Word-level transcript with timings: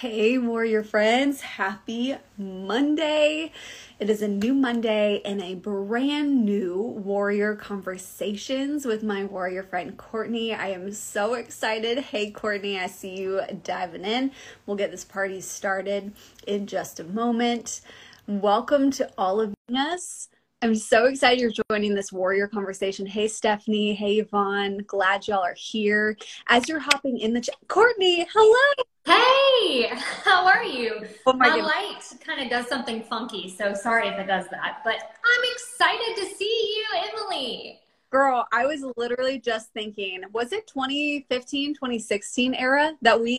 Hey, 0.00 0.36
warrior 0.36 0.84
friends, 0.84 1.40
happy 1.40 2.16
Monday. 2.36 3.50
It 3.98 4.10
is 4.10 4.20
a 4.20 4.28
new 4.28 4.52
Monday 4.52 5.22
and 5.24 5.40
a 5.40 5.54
brand 5.54 6.44
new 6.44 6.82
warrior 6.82 7.56
conversations 7.56 8.84
with 8.84 9.02
my 9.02 9.24
warrior 9.24 9.62
friend 9.62 9.96
Cortney. 9.96 10.54
I 10.54 10.68
am 10.68 10.92
so 10.92 11.32
excited. 11.32 11.96
Hey, 11.96 12.30
Cortney, 12.30 12.78
I 12.78 12.88
see 12.88 13.16
you 13.16 13.40
diving 13.64 14.04
in. 14.04 14.32
We'll 14.66 14.76
get 14.76 14.90
this 14.90 15.02
party 15.02 15.40
started 15.40 16.12
in 16.46 16.66
just 16.66 17.00
a 17.00 17.04
moment. 17.04 17.80
Welcome 18.26 18.90
to 18.90 19.10
all 19.16 19.40
of 19.40 19.54
us. 19.74 20.28
I'm 20.60 20.74
so 20.74 21.06
excited 21.06 21.40
you're 21.40 21.52
joining 21.70 21.94
this 21.94 22.12
warrior 22.12 22.48
conversation. 22.48 23.06
Hey, 23.06 23.28
Stephanie. 23.28 23.94
Hey, 23.94 24.16
Yvonne. 24.16 24.84
Glad 24.86 25.26
y'all 25.26 25.42
are 25.42 25.56
here. 25.56 26.18
As 26.48 26.68
you're 26.68 26.80
hopping 26.80 27.16
in 27.18 27.32
the 27.32 27.40
chat, 27.40 27.56
Cortney, 27.66 28.26
hello. 28.30 28.84
Hey, 29.06 29.88
how 30.24 30.46
are 30.46 30.64
you? 30.64 31.06
Oh 31.26 31.32
my, 31.34 31.48
my 31.48 31.62
light 31.62 32.02
kind 32.24 32.42
of 32.42 32.50
does 32.50 32.66
something 32.66 33.02
funky, 33.02 33.48
so 33.48 33.72
sorry 33.72 34.08
if 34.08 34.18
it 34.18 34.26
does 34.26 34.46
that, 34.50 34.80
but 34.84 34.96
I'm 34.96 35.52
excited 35.52 36.16
to 36.16 36.34
see 36.34 36.74
you, 36.76 37.00
Emily. 37.12 37.80
Girl, 38.10 38.46
I 38.52 38.66
was 38.66 38.84
literally 38.96 39.38
just 39.38 39.72
thinking, 39.72 40.22
was 40.32 40.52
it 40.52 40.66
2015, 40.66 41.74
2016 41.74 42.54
era 42.54 42.94
that 43.02 43.20
we 43.20 43.38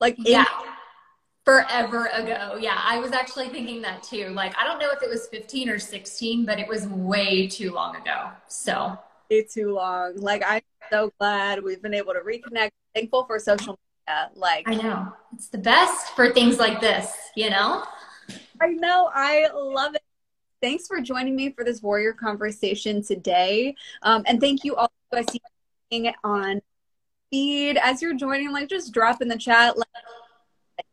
like 0.00 0.16
Yeah. 0.18 0.44
Forever 1.44 2.10
ago. 2.12 2.58
Yeah, 2.60 2.78
I 2.84 2.98
was 2.98 3.12
actually 3.12 3.48
thinking 3.48 3.80
that 3.80 4.02
too. 4.02 4.28
Like 4.30 4.54
I 4.58 4.64
don't 4.64 4.78
know 4.78 4.90
if 4.90 5.02
it 5.02 5.08
was 5.08 5.28
15 5.28 5.70
or 5.70 5.78
16, 5.78 6.44
but 6.44 6.58
it 6.58 6.68
was 6.68 6.86
way 6.88 7.46
too 7.46 7.72
long 7.72 7.96
ago. 7.96 8.30
So, 8.48 8.98
way 9.30 9.44
too 9.44 9.72
long. 9.72 10.16
Like 10.16 10.42
I'm 10.46 10.60
so 10.90 11.10
glad 11.18 11.62
we've 11.64 11.80
been 11.80 11.94
able 11.94 12.12
to 12.12 12.20
reconnect. 12.20 12.70
Thankful 12.94 13.24
for 13.24 13.38
social 13.38 13.78
like 14.34 14.68
I 14.68 14.74
know. 14.74 15.12
It's 15.34 15.48
the 15.48 15.58
best 15.58 16.14
for 16.14 16.32
things 16.32 16.58
like 16.58 16.80
this, 16.80 17.12
you 17.36 17.50
know? 17.50 17.84
I 18.60 18.68
know. 18.68 19.10
I 19.14 19.48
love 19.54 19.94
it. 19.94 20.02
Thanks 20.60 20.86
for 20.88 21.00
joining 21.00 21.36
me 21.36 21.52
for 21.52 21.64
this 21.64 21.82
warrior 21.82 22.12
conversation 22.12 23.02
today. 23.02 23.76
Um, 24.02 24.24
and 24.26 24.40
thank 24.40 24.64
you 24.64 24.74
all 24.76 24.90
I 25.12 25.24
see 25.30 26.12
on 26.24 26.60
feed 27.30 27.78
as 27.78 28.02
you're 28.02 28.14
joining, 28.14 28.52
like 28.52 28.68
just 28.68 28.92
drop 28.92 29.22
in 29.22 29.28
the 29.28 29.38
chat. 29.38 29.76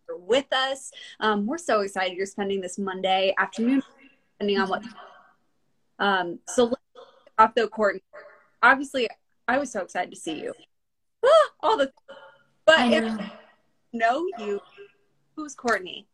You're 0.08 0.18
with 0.18 0.52
us. 0.53 0.92
Um, 1.20 1.46
we're 1.46 1.58
so 1.58 1.82
excited 1.82 2.16
you're 2.16 2.26
spending 2.26 2.62
this 2.62 2.78
Monday 2.78 3.34
afternoon, 3.38 3.82
depending 4.34 4.59
on 4.59 4.70
what. 4.70 4.84
Um, 5.97 6.40
so 6.47 6.66
let's 6.66 6.82
off 7.38 7.56
the 7.56 7.68
court. 7.68 8.02
Obviously, 8.62 9.09
I 9.47 9.58
was 9.58 9.72
so 9.72 9.82
excited 9.82 10.12
to 10.12 10.20
see 10.20 10.42
you. 10.42 10.53
all 11.62 11.78
the 11.78 11.92
but 12.66 12.80
I 12.80 12.90
know. 12.90 13.18
if 13.20 13.31
know 13.94 14.28
you, 14.40 14.62
who's 15.36 15.56
Cortney? 15.56 16.06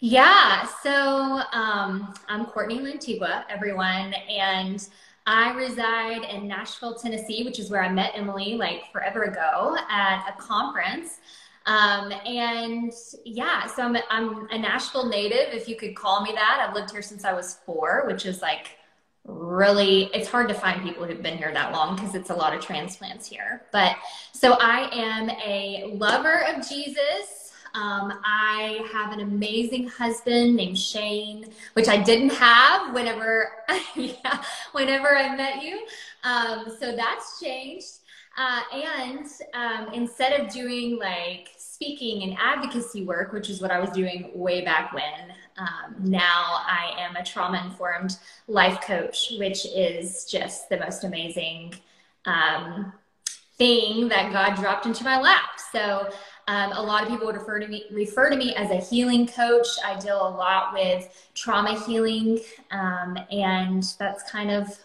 Yeah, 0.00 0.66
so 0.82 1.42
um, 1.52 2.12
I'm 2.28 2.46
Cortney 2.46 2.80
Lantigua, 2.80 3.44
everyone, 3.48 4.14
and 4.28 4.88
I 5.26 5.52
reside 5.52 6.24
in 6.24 6.48
Nashville, 6.48 6.96
Tennessee, 6.96 7.44
which 7.44 7.60
is 7.60 7.70
where 7.70 7.82
I 7.82 7.88
met 7.88 8.10
Emily 8.14 8.56
like 8.56 8.90
forever 8.90 9.22
ago 9.22 9.76
at 9.88 10.28
a 10.28 10.42
conference. 10.42 11.20
Um, 11.66 12.12
and 12.26 12.92
yeah, 13.24 13.66
so 13.66 13.84
I'm, 13.84 13.96
I'm 14.10 14.48
a 14.50 14.58
Nashville 14.58 15.08
native, 15.08 15.54
if 15.54 15.68
you 15.68 15.76
could 15.76 15.94
call 15.94 16.22
me 16.22 16.32
that. 16.32 16.66
I've 16.66 16.74
lived 16.74 16.90
here 16.90 17.02
since 17.02 17.24
I 17.24 17.32
was 17.32 17.58
four, 17.64 18.02
which 18.08 18.26
is 18.26 18.42
like 18.42 18.78
really 19.24 20.10
it's 20.14 20.28
hard 20.28 20.48
to 20.48 20.54
find 20.54 20.82
people 20.82 21.04
who've 21.04 21.22
been 21.22 21.38
here 21.38 21.52
that 21.52 21.72
long 21.72 21.94
because 21.94 22.14
it's 22.14 22.30
a 22.30 22.34
lot 22.34 22.54
of 22.54 22.60
transplants 22.60 23.26
here. 23.26 23.62
But 23.72 23.96
so 24.32 24.56
i 24.60 24.88
am 24.92 25.30
a 25.30 25.92
lover 25.94 26.44
of 26.48 26.68
jesus. 26.68 27.52
Um, 27.74 28.20
i 28.24 28.86
have 28.92 29.12
an 29.12 29.20
amazing 29.20 29.88
husband 29.88 30.56
named 30.56 30.78
shane 30.78 31.50
which 31.72 31.88
i 31.88 31.96
didn't 31.96 32.32
have 32.34 32.92
whenever 32.92 33.50
yeah, 33.94 34.42
whenever 34.72 35.16
i 35.16 35.34
met 35.34 35.62
you. 35.62 35.86
Um, 36.24 36.66
so 36.78 36.94
that's 36.94 37.40
changed. 37.40 37.98
Uh, 38.36 38.60
and 38.72 39.26
um, 39.52 39.92
instead 39.92 40.40
of 40.40 40.52
doing 40.52 40.98
like 40.98 41.50
speaking 41.58 42.22
and 42.22 42.36
advocacy 42.40 43.04
work, 43.04 43.32
which 43.32 43.50
is 43.50 43.60
what 43.60 43.70
I 43.70 43.78
was 43.78 43.90
doing 43.90 44.30
way 44.34 44.64
back 44.64 44.92
when, 44.92 45.34
um, 45.58 45.94
now 45.98 46.60
I 46.66 46.94
am 46.98 47.16
a 47.16 47.24
trauma 47.24 47.62
informed 47.64 48.18
life 48.48 48.80
coach, 48.82 49.32
which 49.38 49.66
is 49.66 50.24
just 50.24 50.68
the 50.68 50.78
most 50.78 51.04
amazing 51.04 51.74
um, 52.24 52.92
thing 53.58 54.08
that 54.08 54.32
God 54.32 54.56
dropped 54.56 54.86
into 54.86 55.04
my 55.04 55.20
lap. 55.20 55.60
So 55.70 56.10
um, 56.48 56.72
a 56.72 56.82
lot 56.82 57.02
of 57.02 57.08
people 57.08 57.26
would 57.26 57.36
refer 57.36 57.60
to 57.60 57.68
me 57.68 57.84
refer 57.92 58.28
to 58.30 58.36
me 58.36 58.54
as 58.54 58.70
a 58.70 58.76
healing 58.76 59.26
coach. 59.26 59.66
I 59.84 59.98
deal 59.98 60.26
a 60.26 60.30
lot 60.30 60.72
with 60.72 61.30
trauma 61.34 61.78
healing, 61.84 62.40
um, 62.70 63.18
and 63.30 63.84
that's 63.98 64.28
kind 64.30 64.50
of 64.50 64.78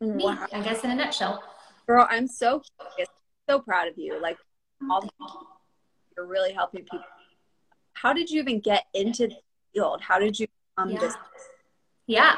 me, 0.00 0.24
wow. 0.24 0.46
I 0.52 0.60
guess, 0.60 0.84
in 0.84 0.90
a 0.90 0.94
nutshell. 0.94 1.42
Girl, 1.86 2.06
I'm 2.10 2.26
so 2.26 2.62
so 3.48 3.60
proud 3.60 3.88
of 3.88 3.96
you. 3.96 4.20
Like 4.20 4.38
all 4.90 5.02
the, 5.02 5.08
you're 6.16 6.26
really 6.26 6.52
helping 6.52 6.82
people. 6.82 7.04
How 7.94 8.12
did 8.12 8.30
you 8.30 8.40
even 8.40 8.60
get 8.60 8.86
into 8.92 9.30
field? 9.76 10.00
How 10.00 10.18
did 10.18 10.38
you 10.38 10.46
um 10.78 10.90
yeah. 10.90 10.98
this? 10.98 11.14
Yeah. 12.06 12.36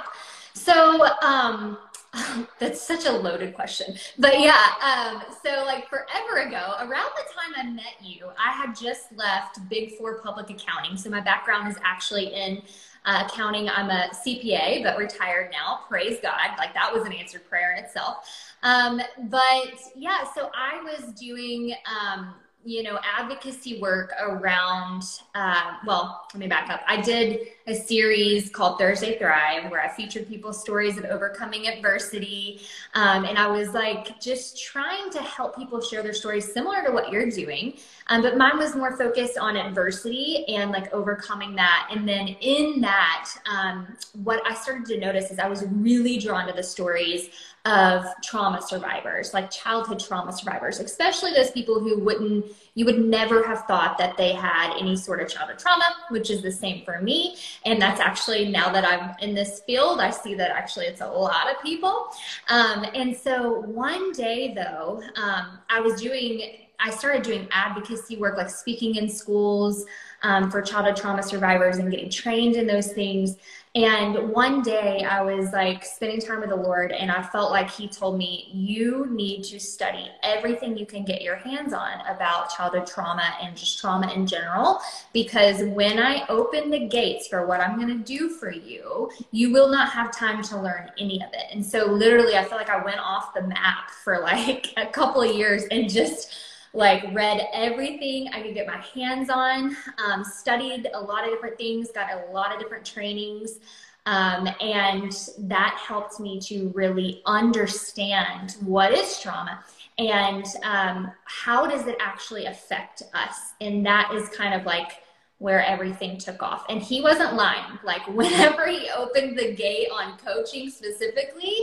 So 0.54 1.06
um 1.22 1.78
that's 2.58 2.80
such 2.80 3.06
a 3.06 3.12
loaded 3.12 3.54
question. 3.54 3.94
But 4.18 4.40
yeah, 4.40 4.64
um, 4.82 5.22
so 5.44 5.64
like 5.66 5.88
forever 5.88 6.48
ago, 6.48 6.74
around 6.80 7.10
the 7.16 7.24
time 7.34 7.52
I 7.56 7.70
met 7.70 7.94
you, 8.02 8.28
I 8.38 8.50
had 8.50 8.74
just 8.74 9.12
left 9.14 9.58
Big 9.68 9.96
Four 9.96 10.20
public 10.22 10.48
accounting. 10.48 10.96
So 10.96 11.10
my 11.10 11.20
background 11.20 11.68
is 11.68 11.76
actually 11.84 12.32
in 12.32 12.62
uh, 13.04 13.24
accounting. 13.26 13.68
I'm 13.68 13.90
a 13.90 14.08
CPA, 14.26 14.82
but 14.82 14.96
retired 14.96 15.50
now. 15.52 15.80
Praise 15.88 16.18
God. 16.22 16.56
Like 16.56 16.72
that 16.72 16.92
was 16.92 17.04
an 17.04 17.12
answered 17.12 17.46
prayer 17.48 17.74
in 17.76 17.84
itself. 17.84 18.26
Um, 18.62 19.00
but 19.28 19.74
yeah, 19.94 20.24
so 20.34 20.50
I 20.56 20.82
was 20.82 21.12
doing, 21.12 21.74
um, 21.86 22.34
you 22.68 22.82
know, 22.82 22.98
advocacy 23.02 23.80
work 23.80 24.12
around, 24.20 25.02
uh, 25.34 25.72
well, 25.86 26.26
let 26.34 26.38
me 26.38 26.46
back 26.46 26.68
up. 26.68 26.82
I 26.86 27.00
did 27.00 27.48
a 27.68 27.74
series 27.74 28.48
called 28.48 28.78
Thursday 28.78 29.18
Thrive, 29.18 29.70
where 29.70 29.82
I 29.82 29.88
featured 29.88 30.26
people's 30.26 30.58
stories 30.58 30.96
of 30.96 31.04
overcoming 31.04 31.68
adversity. 31.68 32.62
Um, 32.94 33.26
and 33.26 33.36
I 33.36 33.46
was 33.46 33.74
like 33.74 34.18
just 34.20 34.62
trying 34.62 35.10
to 35.10 35.18
help 35.18 35.54
people 35.54 35.80
share 35.82 36.02
their 36.02 36.14
stories 36.14 36.50
similar 36.50 36.82
to 36.86 36.92
what 36.92 37.12
you're 37.12 37.28
doing. 37.30 37.74
Um, 38.06 38.22
but 38.22 38.38
mine 38.38 38.56
was 38.56 38.74
more 38.74 38.96
focused 38.96 39.36
on 39.36 39.56
adversity 39.56 40.46
and 40.48 40.70
like 40.70 40.90
overcoming 40.94 41.54
that. 41.56 41.90
And 41.94 42.08
then 42.08 42.28
in 42.40 42.80
that, 42.80 43.30
um, 43.50 43.86
what 44.22 44.40
I 44.46 44.54
started 44.54 44.86
to 44.86 44.98
notice 44.98 45.30
is 45.30 45.38
I 45.38 45.48
was 45.48 45.64
really 45.70 46.16
drawn 46.18 46.46
to 46.46 46.54
the 46.54 46.62
stories 46.62 47.28
of 47.68 48.06
trauma 48.22 48.62
survivors, 48.62 49.34
like 49.34 49.50
childhood 49.50 50.00
trauma 50.00 50.32
survivors, 50.32 50.80
especially 50.80 51.34
those 51.34 51.50
people 51.50 51.78
who 51.80 51.98
wouldn't, 51.98 52.46
you 52.74 52.86
would 52.86 52.98
never 52.98 53.46
have 53.46 53.64
thought 53.66 53.98
that 53.98 54.16
they 54.16 54.32
had 54.32 54.74
any 54.78 54.96
sort 54.96 55.20
of 55.20 55.28
childhood 55.28 55.58
trauma, 55.58 55.84
which 56.08 56.30
is 56.30 56.40
the 56.40 56.50
same 56.50 56.82
for 56.84 57.02
me. 57.02 57.36
And 57.64 57.80
that's 57.80 58.00
actually, 58.00 58.48
now 58.48 58.70
that 58.72 58.84
I'm 58.84 59.14
in 59.20 59.34
this 59.34 59.62
field, 59.66 60.00
I 60.00 60.10
see 60.10 60.34
that 60.34 60.50
actually 60.50 60.86
it's 60.86 61.00
a 61.00 61.06
lot 61.06 61.50
of 61.50 61.62
people. 61.62 62.06
Um, 62.48 62.84
and 62.94 63.16
so 63.16 63.60
one 63.62 64.12
day 64.12 64.54
though, 64.54 65.02
um, 65.16 65.58
I 65.68 65.80
was 65.80 66.00
doing, 66.00 66.66
I 66.78 66.90
started 66.90 67.22
doing 67.22 67.48
advocacy 67.50 68.16
work, 68.16 68.36
like 68.36 68.50
speaking 68.50 68.96
in 68.96 69.08
schools 69.08 69.84
um, 70.22 70.50
for 70.50 70.60
childhood 70.62 70.96
trauma 70.96 71.22
survivors 71.22 71.78
and 71.78 71.90
getting 71.90 72.10
trained 72.10 72.56
in 72.56 72.66
those 72.66 72.92
things. 72.92 73.36
And 73.74 74.30
one 74.30 74.62
day 74.62 75.04
I 75.04 75.20
was 75.22 75.52
like 75.52 75.84
spending 75.84 76.20
time 76.20 76.40
with 76.40 76.48
the 76.48 76.56
Lord, 76.56 76.90
and 76.90 77.12
I 77.12 77.22
felt 77.22 77.50
like 77.50 77.70
He 77.70 77.86
told 77.86 78.18
me, 78.18 78.48
You 78.52 79.06
need 79.10 79.44
to 79.44 79.60
study 79.60 80.08
everything 80.22 80.76
you 80.76 80.86
can 80.86 81.04
get 81.04 81.22
your 81.22 81.36
hands 81.36 81.72
on 81.72 82.00
about 82.08 82.50
childhood 82.50 82.86
trauma 82.86 83.34
and 83.42 83.56
just 83.56 83.78
trauma 83.78 84.10
in 84.12 84.26
general. 84.26 84.80
Because 85.12 85.62
when 85.62 85.98
I 85.98 86.26
open 86.28 86.70
the 86.70 86.88
gates 86.88 87.28
for 87.28 87.46
what 87.46 87.60
I'm 87.60 87.76
going 87.76 87.96
to 87.96 88.04
do 88.04 88.30
for 88.30 88.50
you, 88.50 89.10
you 89.30 89.52
will 89.52 89.68
not 89.68 89.90
have 89.90 90.16
time 90.16 90.42
to 90.44 90.60
learn 90.60 90.90
any 90.98 91.22
of 91.22 91.28
it. 91.32 91.44
And 91.52 91.64
so, 91.64 91.84
literally, 91.84 92.36
I 92.36 92.44
feel 92.44 92.58
like 92.58 92.70
I 92.70 92.82
went 92.82 92.98
off 92.98 93.34
the 93.34 93.42
map 93.42 93.90
for 93.90 94.18
like 94.18 94.72
a 94.76 94.86
couple 94.86 95.22
of 95.22 95.36
years 95.36 95.64
and 95.70 95.88
just 95.88 96.47
like 96.74 97.02
read 97.14 97.46
everything 97.52 98.28
I 98.32 98.42
could 98.42 98.54
get 98.54 98.66
my 98.66 98.78
hands 98.94 99.30
on, 99.30 99.76
um, 100.04 100.24
studied 100.24 100.88
a 100.94 101.00
lot 101.00 101.24
of 101.24 101.30
different 101.30 101.56
things, 101.56 101.90
got 101.90 102.10
a 102.12 102.32
lot 102.32 102.52
of 102.52 102.60
different 102.60 102.84
trainings. 102.84 103.58
Um, 104.06 104.48
and 104.60 105.12
that 105.38 105.78
helped 105.86 106.18
me 106.18 106.40
to 106.40 106.70
really 106.74 107.20
understand 107.26 108.56
what 108.60 108.92
is 108.92 109.20
trauma 109.20 109.62
and 109.98 110.46
um, 110.62 111.12
how 111.24 111.66
does 111.66 111.86
it 111.86 111.96
actually 112.00 112.46
affect 112.46 113.02
us. 113.12 113.52
And 113.60 113.84
that 113.84 114.12
is 114.14 114.28
kind 114.30 114.54
of 114.54 114.64
like 114.64 114.92
where 115.38 115.62
everything 115.64 116.16
took 116.18 116.42
off. 116.42 116.64
And 116.68 116.82
he 116.82 117.02
wasn't 117.02 117.34
lying. 117.34 117.78
Like 117.84 118.06
whenever 118.14 118.66
he 118.66 118.88
opened 118.96 119.38
the 119.38 119.54
gate 119.54 119.88
on 119.92 120.16
coaching 120.18 120.70
specifically, 120.70 121.54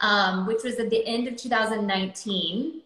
um, 0.00 0.46
which 0.46 0.64
was 0.64 0.78
at 0.78 0.90
the 0.90 1.04
end 1.06 1.28
of 1.28 1.36
2019, 1.36 2.82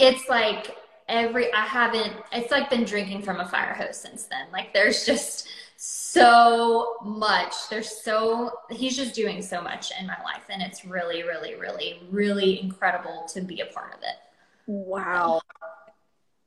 it's 0.00 0.28
like 0.28 0.76
every 1.08 1.52
I 1.52 1.62
haven't 1.62 2.12
it's 2.32 2.50
like 2.50 2.70
been 2.70 2.84
drinking 2.84 3.22
from 3.22 3.40
a 3.40 3.48
fire 3.48 3.74
hose 3.74 3.96
since 3.96 4.24
then. 4.24 4.46
Like 4.52 4.72
there's 4.72 5.04
just 5.04 5.48
so 5.76 6.96
much. 7.04 7.54
There's 7.70 7.88
so 7.88 8.50
he's 8.70 8.96
just 8.96 9.14
doing 9.14 9.42
so 9.42 9.60
much 9.60 9.92
in 9.98 10.06
my 10.06 10.16
life 10.24 10.44
and 10.50 10.62
it's 10.62 10.84
really 10.84 11.22
really 11.22 11.54
really 11.54 12.02
really 12.10 12.60
incredible 12.60 13.26
to 13.32 13.40
be 13.40 13.60
a 13.60 13.66
part 13.66 13.94
of 13.94 14.00
it. 14.00 14.16
Wow. 14.66 15.40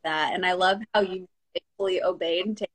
That 0.03 0.33
and 0.33 0.45
I 0.45 0.53
love 0.53 0.81
how 0.93 1.01
you 1.01 1.27
faithfully 1.53 2.03
obeyed 2.03 2.45
and 2.45 2.57
take 2.57 2.69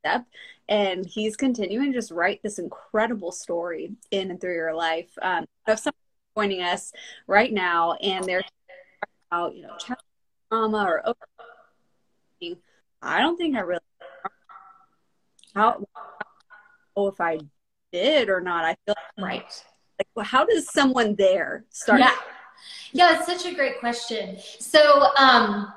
step 0.00 0.26
and 0.68 1.06
he's 1.06 1.36
continuing 1.36 1.92
to 1.92 1.98
just 1.98 2.10
write 2.10 2.42
this 2.42 2.58
incredible 2.58 3.32
story 3.32 3.92
in 4.10 4.30
and 4.30 4.40
through 4.40 4.54
your 4.54 4.74
life. 4.74 5.10
Um, 5.20 5.46
of 5.66 5.78
someone 5.78 5.94
joining 6.36 6.62
us 6.62 6.92
right 7.26 7.52
now 7.52 7.94
and 7.94 8.24
they're 8.24 8.44
about 9.30 9.56
you 9.56 9.62
know 9.62 9.76
trauma 10.48 10.84
or 10.84 11.08
over. 11.08 11.18
I 13.02 13.20
don't 13.20 13.36
think 13.36 13.56
I 13.56 13.60
really 13.60 13.80
how 15.54 15.84
oh 16.96 17.08
if 17.08 17.20
I 17.20 17.38
did 17.92 18.28
or 18.28 18.40
not. 18.40 18.64
I 18.64 18.76
feel 18.84 18.94
right. 19.18 19.64
Like, 19.98 20.08
well, 20.14 20.26
how 20.26 20.44
does 20.44 20.70
someone 20.70 21.14
there 21.14 21.64
start? 21.70 22.00
Yeah, 22.00 22.14
yeah, 22.92 23.16
it's 23.16 23.26
such 23.26 23.50
a 23.50 23.54
great 23.54 23.80
question. 23.80 24.36
So, 24.58 25.06
um, 25.16 25.72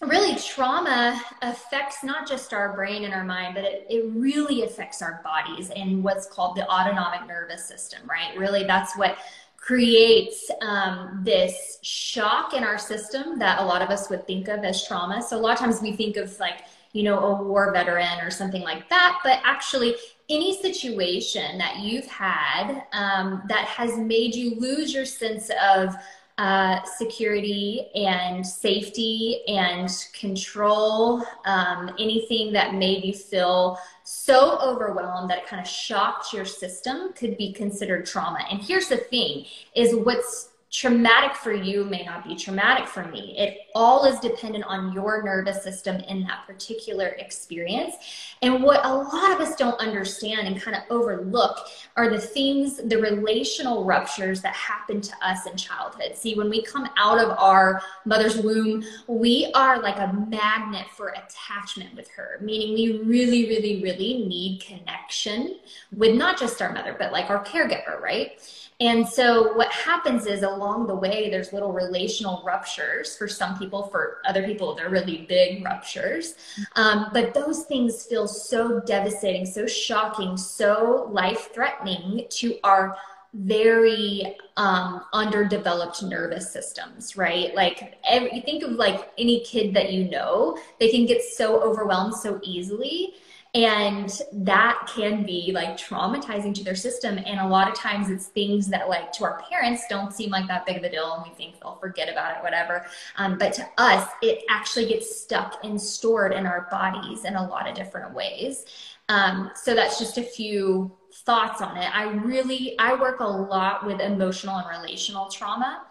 really, 0.00 0.34
trauma 0.36 1.22
affects 1.42 2.02
not 2.02 2.28
just 2.28 2.52
our 2.52 2.74
brain 2.74 3.04
and 3.04 3.14
our 3.14 3.24
mind, 3.24 3.54
but 3.54 3.62
it, 3.64 3.86
it 3.88 4.10
really 4.14 4.64
affects 4.64 5.00
our 5.02 5.20
bodies 5.22 5.70
and 5.70 6.02
what's 6.02 6.26
called 6.26 6.56
the 6.56 6.68
autonomic 6.68 7.28
nervous 7.28 7.64
system. 7.64 8.00
Right? 8.08 8.36
Really, 8.36 8.64
that's 8.64 8.96
what 8.96 9.16
creates 9.62 10.50
um, 10.60 11.20
this 11.22 11.78
shock 11.82 12.52
in 12.52 12.64
our 12.64 12.76
system 12.76 13.38
that 13.38 13.60
a 13.60 13.64
lot 13.64 13.80
of 13.80 13.90
us 13.90 14.10
would 14.10 14.26
think 14.26 14.48
of 14.48 14.64
as 14.64 14.84
trauma. 14.84 15.22
So 15.22 15.38
a 15.38 15.40
lot 15.40 15.52
of 15.52 15.60
times 15.60 15.80
we 15.80 15.92
think 15.92 16.16
of 16.16 16.36
like, 16.40 16.64
you 16.92 17.04
know, 17.04 17.18
a 17.20 17.42
war 17.44 17.72
veteran 17.72 18.18
or 18.22 18.30
something 18.30 18.62
like 18.62 18.88
that, 18.90 19.20
but 19.22 19.40
actually 19.44 19.94
any 20.28 20.60
situation 20.60 21.58
that 21.58 21.78
you've 21.78 22.06
had 22.06 22.82
um, 22.92 23.44
that 23.48 23.64
has 23.66 23.96
made 23.96 24.34
you 24.34 24.58
lose 24.58 24.92
your 24.92 25.04
sense 25.04 25.48
of 25.64 25.94
uh, 26.38 26.82
security 26.84 27.88
and 27.94 28.46
safety 28.46 29.42
and 29.46 29.88
control, 30.12 31.22
um, 31.44 31.90
anything 31.98 32.52
that 32.52 32.74
made 32.74 33.04
you 33.04 33.12
feel 33.12 33.78
so 34.04 34.58
overwhelmed 34.60 35.30
that 35.30 35.38
it 35.38 35.46
kind 35.46 35.60
of 35.60 35.68
shocked 35.68 36.32
your 36.32 36.44
system 36.44 37.12
could 37.14 37.36
be 37.36 37.52
considered 37.52 38.06
trauma. 38.06 38.40
And 38.50 38.62
here's 38.62 38.88
the 38.88 38.96
thing 38.96 39.44
is 39.76 39.94
what's 39.94 40.48
traumatic 40.70 41.36
for 41.36 41.52
you 41.52 41.84
may 41.84 42.02
not 42.02 42.26
be 42.26 42.34
traumatic 42.34 42.88
for 42.88 43.04
me. 43.04 43.36
It 43.38 43.58
all 43.74 44.04
is 44.04 44.18
dependent 44.20 44.64
on 44.64 44.92
your 44.92 45.22
nervous 45.22 45.62
system 45.62 45.96
in 46.08 46.22
that 46.24 46.46
particular 46.46 47.08
experience. 47.18 47.94
And 48.42 48.62
what 48.62 48.84
a 48.84 48.94
lot 48.94 49.32
of 49.32 49.40
us 49.40 49.56
don't 49.56 49.78
understand 49.80 50.46
and 50.46 50.60
kind 50.60 50.76
of 50.76 50.82
overlook 50.90 51.58
are 51.96 52.10
the 52.10 52.20
things, 52.20 52.76
the 52.76 52.98
relational 52.98 53.84
ruptures 53.84 54.42
that 54.42 54.54
happen 54.54 55.00
to 55.00 55.12
us 55.22 55.46
in 55.46 55.56
childhood. 55.56 56.16
See, 56.16 56.34
when 56.34 56.50
we 56.50 56.62
come 56.62 56.88
out 56.96 57.18
of 57.18 57.30
our 57.38 57.82
mother's 58.04 58.36
womb, 58.36 58.84
we 59.06 59.50
are 59.54 59.80
like 59.80 59.98
a 59.98 60.12
magnet 60.28 60.86
for 60.96 61.08
attachment 61.08 61.94
with 61.94 62.08
her, 62.10 62.38
meaning 62.40 62.74
we 62.74 63.02
really, 63.02 63.48
really, 63.48 63.82
really 63.82 64.24
need 64.26 64.60
connection 64.60 65.58
with 65.94 66.16
not 66.16 66.38
just 66.38 66.60
our 66.60 66.72
mother, 66.72 66.96
but 66.98 67.12
like 67.12 67.30
our 67.30 67.44
caregiver, 67.44 68.00
right? 68.00 68.40
And 68.80 69.06
so 69.06 69.52
what 69.52 69.70
happens 69.70 70.26
is 70.26 70.42
along 70.42 70.88
the 70.88 70.94
way, 70.96 71.30
there's 71.30 71.52
little 71.52 71.72
relational 71.72 72.42
ruptures 72.44 73.16
for 73.16 73.28
some 73.28 73.56
people, 73.56 73.61
for 73.70 74.18
other 74.26 74.42
people, 74.42 74.74
they're 74.74 74.90
really 74.90 75.26
big 75.28 75.64
ruptures. 75.64 76.34
Um, 76.76 77.10
but 77.12 77.34
those 77.34 77.64
things 77.64 78.04
feel 78.04 78.26
so 78.26 78.80
devastating, 78.80 79.46
so 79.46 79.66
shocking, 79.66 80.36
so 80.36 81.08
life 81.10 81.50
threatening 81.54 82.26
to 82.30 82.58
our 82.64 82.96
very 83.34 84.36
um, 84.58 85.02
underdeveloped 85.14 86.02
nervous 86.02 86.52
systems, 86.52 87.16
right? 87.16 87.54
Like 87.54 87.98
every, 88.08 88.40
think 88.42 88.62
of 88.62 88.72
like 88.72 89.10
any 89.16 89.40
kid 89.40 89.74
that 89.74 89.92
you 89.92 90.10
know, 90.10 90.58
they 90.78 90.90
can 90.90 91.06
get 91.06 91.22
so 91.22 91.62
overwhelmed 91.62 92.14
so 92.14 92.38
easily 92.42 93.14
and 93.54 94.22
that 94.32 94.90
can 94.94 95.24
be 95.24 95.52
like 95.52 95.76
traumatizing 95.76 96.54
to 96.54 96.64
their 96.64 96.74
system. 96.74 97.18
And 97.18 97.38
a 97.38 97.46
lot 97.46 97.68
of 97.68 97.74
times 97.74 98.08
it's 98.08 98.26
things 98.26 98.66
that 98.68 98.88
like 98.88 99.12
to 99.12 99.24
our 99.24 99.42
parents 99.50 99.84
don't 99.90 100.12
seem 100.12 100.30
like 100.30 100.48
that 100.48 100.64
big 100.64 100.78
of 100.78 100.84
a 100.84 100.90
deal 100.90 101.12
and 101.14 101.30
we 101.30 101.36
think 101.36 101.60
they'll 101.60 101.76
forget 101.76 102.10
about 102.10 102.36
it 102.36 102.42
whatever. 102.42 102.86
Um, 103.16 103.36
but 103.36 103.52
to 103.54 103.68
us 103.76 104.08
it 104.22 104.42
actually 104.48 104.86
gets 104.86 105.14
stuck 105.14 105.62
and 105.64 105.78
stored 105.78 106.32
in 106.32 106.46
our 106.46 106.66
bodies 106.70 107.26
in 107.26 107.34
a 107.34 107.46
lot 107.46 107.68
of 107.68 107.74
different 107.74 108.14
ways. 108.14 108.64
Um, 109.10 109.50
so 109.54 109.74
that's 109.74 109.98
just 109.98 110.16
a 110.16 110.22
few 110.22 110.90
thoughts 111.12 111.60
on 111.60 111.76
it. 111.76 111.94
I 111.94 112.04
really 112.04 112.74
i 112.78 112.94
work 112.94 113.20
a 113.20 113.24
lot 113.24 113.84
with 113.86 114.00
emotional 114.00 114.56
and 114.56 114.82
relational 114.82 115.28
trauma. 115.28 115.82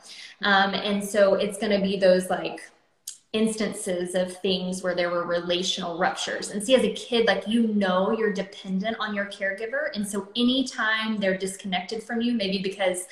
Um, 0.42 0.74
and 0.74 1.04
so 1.04 1.36
it's 1.36 1.60
going 1.60 1.80
to 1.80 1.86
be 1.86 1.98
those 1.98 2.28
like 2.32 2.62
instances 3.34 4.14
of 4.14 4.36
things 4.38 4.84
where 4.84 4.94
there 4.94 5.10
were 5.10 5.26
relational 5.26 5.98
ruptures. 5.98 6.52
And 6.52 6.62
see, 6.62 6.76
as 6.76 6.84
a 6.84 6.94
kid, 6.94 7.28
like 7.28 7.48
you 7.48 7.68
know, 7.68 8.12
you're 8.12 8.34
dependent 8.34 8.98
on 9.00 9.16
your 9.16 9.26
caregiver. 9.26 9.96
And 9.96 10.08
so 10.08 10.28
anytime 10.36 11.18
they're 11.18 11.38
disconnected 11.38 12.04
from 12.04 12.22
you, 12.22 12.34
maybe 12.34 12.62
because 12.62 13.06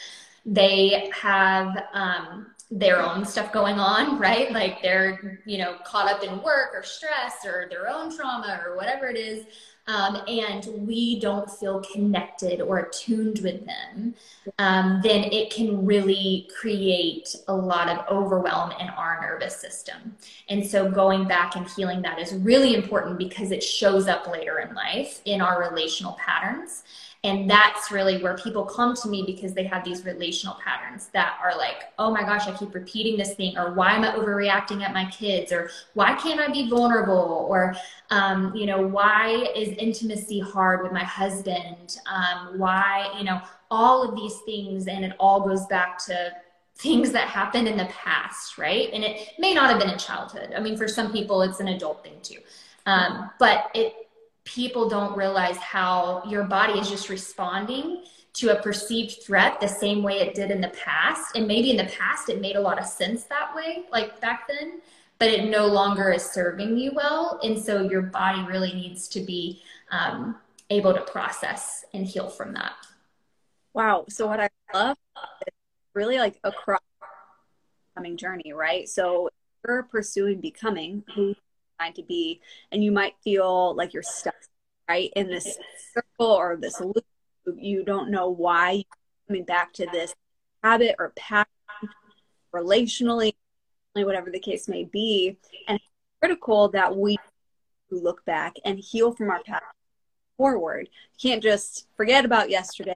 they 0.45 1.09
have 1.13 1.85
um, 1.93 2.47
their 2.71 3.01
own 3.01 3.25
stuff 3.25 3.51
going 3.51 3.79
on, 3.79 4.19
right? 4.19 4.51
Like 4.51 4.81
they're, 4.81 5.41
you 5.45 5.57
know, 5.57 5.77
caught 5.85 6.11
up 6.11 6.23
in 6.23 6.41
work 6.43 6.71
or 6.73 6.83
stress 6.83 7.45
or 7.45 7.67
their 7.69 7.89
own 7.89 8.15
trauma 8.15 8.61
or 8.65 8.75
whatever 8.75 9.07
it 9.07 9.17
is. 9.17 9.45
Um, 9.89 10.21
and 10.27 10.67
we 10.87 11.19
don't 11.19 11.49
feel 11.49 11.81
connected 11.81 12.61
or 12.61 12.77
attuned 12.77 13.39
with 13.39 13.65
them, 13.65 14.13
um, 14.59 14.99
then 15.01 15.23
it 15.23 15.51
can 15.51 15.83
really 15.83 16.47
create 16.59 17.35
a 17.47 17.55
lot 17.55 17.89
of 17.89 18.05
overwhelm 18.07 18.71
in 18.79 18.87
our 18.89 19.19
nervous 19.19 19.55
system. 19.55 20.15
And 20.47 20.63
so 20.65 20.91
going 20.91 21.27
back 21.27 21.55
and 21.55 21.67
healing 21.67 22.03
that 22.03 22.19
is 22.19 22.35
really 22.35 22.75
important 22.75 23.17
because 23.17 23.51
it 23.51 23.63
shows 23.63 24.07
up 24.07 24.27
later 24.27 24.59
in 24.59 24.75
life 24.75 25.21
in 25.25 25.41
our 25.41 25.67
relational 25.67 26.13
patterns. 26.23 26.83
And 27.25 27.49
that's 27.49 27.91
really 27.91 28.23
where 28.23 28.37
people 28.37 28.63
come 28.63 28.95
to 28.95 29.09
me 29.09 29.23
because 29.25 29.53
they 29.53 29.65
have 29.65 29.83
these 29.83 30.05
relational 30.05 30.55
patterns 30.63 31.09
that 31.11 31.37
are 31.43 31.57
like, 31.57 31.91
oh 31.99 32.11
my 32.11 32.21
gosh, 32.21 32.47
I 32.47 32.55
keep 32.55 32.73
repeating 32.73 33.17
this 33.17 33.35
thing, 33.35 33.57
or 33.57 33.73
why 33.73 33.93
am 33.93 34.05
I 34.05 34.15
overreacting 34.15 34.81
at 34.81 34.93
my 34.93 35.03
kids, 35.09 35.51
or 35.51 35.69
why 35.95 36.15
can't 36.15 36.39
I 36.39 36.49
be 36.49 36.69
vulnerable, 36.69 37.45
or, 37.49 37.75
um, 38.09 38.55
you 38.55 38.65
know, 38.65 38.81
why 38.87 39.51
is 39.53 39.67
intimacy 39.77 40.39
hard 40.39 40.81
with 40.81 40.93
my 40.93 41.03
husband? 41.03 41.97
Um, 42.09 42.57
why, 42.57 43.13
you 43.17 43.25
know, 43.25 43.41
all 43.69 44.01
of 44.01 44.15
these 44.15 44.37
things. 44.45 44.87
And 44.87 45.03
it 45.03 45.13
all 45.19 45.41
goes 45.41 45.65
back 45.65 45.97
to 46.05 46.31
things 46.77 47.11
that 47.11 47.27
happened 47.27 47.67
in 47.67 47.75
the 47.75 47.85
past, 47.87 48.57
right? 48.57 48.89
And 48.93 49.03
it 49.03 49.33
may 49.37 49.53
not 49.53 49.69
have 49.69 49.77
been 49.77 49.89
in 49.89 49.97
childhood. 49.97 50.53
I 50.55 50.61
mean, 50.61 50.77
for 50.77 50.87
some 50.87 51.11
people, 51.11 51.41
it's 51.41 51.59
an 51.59 51.67
adult 51.67 52.01
thing 52.01 52.15
too. 52.23 52.39
Um, 52.85 53.29
but 53.39 53.69
it, 53.75 54.08
people 54.55 54.89
don't 54.89 55.15
realize 55.15 55.57
how 55.57 56.23
your 56.27 56.43
body 56.43 56.79
is 56.79 56.89
just 56.89 57.09
responding 57.09 58.03
to 58.33 58.57
a 58.57 58.61
perceived 58.61 59.21
threat 59.21 59.59
the 59.59 59.67
same 59.67 60.01
way 60.01 60.19
it 60.19 60.33
did 60.33 60.49
in 60.49 60.59
the 60.59 60.69
past. 60.69 61.35
And 61.35 61.47
maybe 61.47 61.69
in 61.69 61.77
the 61.77 61.91
past 61.97 62.29
it 62.29 62.41
made 62.41 62.55
a 62.55 62.61
lot 62.61 62.79
of 62.79 62.85
sense 62.85 63.25
that 63.25 63.55
way, 63.55 63.85
like 63.91 64.19
back 64.21 64.47
then, 64.47 64.81
but 65.19 65.29
it 65.29 65.49
no 65.49 65.67
longer 65.67 66.11
is 66.11 66.23
serving 66.23 66.77
you 66.77 66.91
well. 66.95 67.39
And 67.43 67.59
so 67.59 67.81
your 67.81 68.01
body 68.01 68.43
really 68.47 68.73
needs 68.73 69.07
to 69.09 69.19
be 69.19 69.61
um, 69.91 70.35
able 70.69 70.93
to 70.93 71.01
process 71.01 71.85
and 71.93 72.05
heal 72.05 72.29
from 72.29 72.53
that. 72.53 72.73
Wow. 73.73 74.05
So 74.09 74.25
what 74.25 74.39
I 74.39 74.49
love 74.73 74.97
is 75.47 75.53
really 75.93 76.17
like 76.17 76.39
a 76.43 76.51
coming 77.95 78.17
journey, 78.17 78.51
right? 78.53 78.89
So 78.89 79.29
you're 79.67 79.83
pursuing 79.83 80.41
becoming 80.41 81.03
who 81.13 81.35
trying 81.79 81.93
to 81.93 82.03
be 82.03 82.41
and 82.71 82.83
you 82.83 82.91
might 82.91 83.13
feel 83.23 83.73
like 83.75 83.93
you're 83.93 84.03
stuck 84.03 84.35
right 84.89 85.11
in 85.15 85.27
this 85.27 85.57
circle 85.93 86.27
or 86.27 86.57
this 86.57 86.79
loop. 86.81 87.05
You 87.55 87.83
don't 87.83 88.11
know 88.11 88.29
why 88.29 88.71
you're 88.71 88.83
coming 89.27 89.45
back 89.45 89.73
to 89.73 89.87
this 89.91 90.13
habit 90.63 90.95
or 90.99 91.13
pattern 91.15 91.45
relationally 92.53 93.33
whatever 93.93 94.29
the 94.31 94.39
case 94.39 94.67
may 94.67 94.85
be. 94.85 95.37
And 95.67 95.75
it's 95.75 95.85
critical 96.21 96.69
that 96.69 96.95
we 96.95 97.17
look 97.91 98.23
back 98.25 98.55
and 98.63 98.79
heal 98.79 99.13
from 99.13 99.29
our 99.29 99.41
past 99.43 99.63
forward. 100.37 100.89
You 101.17 101.29
can't 101.29 101.43
just 101.43 101.87
forget 101.97 102.23
about 102.25 102.49
yesterday 102.49 102.95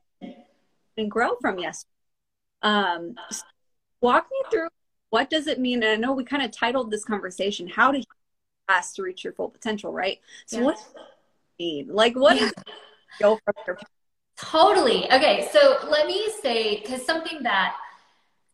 and 0.98 1.12
grow 1.12 1.36
from 1.42 1.60
yesterday. 1.60 1.90
Um, 2.62 3.16
so 3.32 3.44
walk 4.02 4.28
me 4.32 4.50
through 4.50 4.70
what 5.10 5.30
does 5.30 5.48
it 5.48 5.60
mean? 5.60 5.84
And 5.84 5.92
i 5.92 5.96
know 5.96 6.14
we 6.14 6.24
kind 6.24 6.44
of 6.44 6.52
titled 6.52 6.90
this 6.90 7.06
conversation 7.06 7.68
how 7.68 7.92
to 7.92 8.04
past 8.68 8.96
to 8.96 9.04
reach 9.04 9.24
your 9.24 9.34
full 9.34 9.50
potential, 9.50 9.92
right? 9.92 10.20
So 10.46 10.58
yes. 10.58 10.66
what 10.66 10.76
does 10.76 11.06
mean? 11.60 11.88
Like 11.90 12.16
what 12.16 12.40
yeah. 12.40 12.50
go 13.20 13.40
from 13.44 13.54
your 13.68 13.78
Totally. 14.36 15.06
Okay, 15.12 15.48
so 15.52 15.78
let 15.90 16.08
me 16.08 16.28
say 16.42 16.82
because 16.82 17.06
something 17.06 17.44
that 17.44 17.76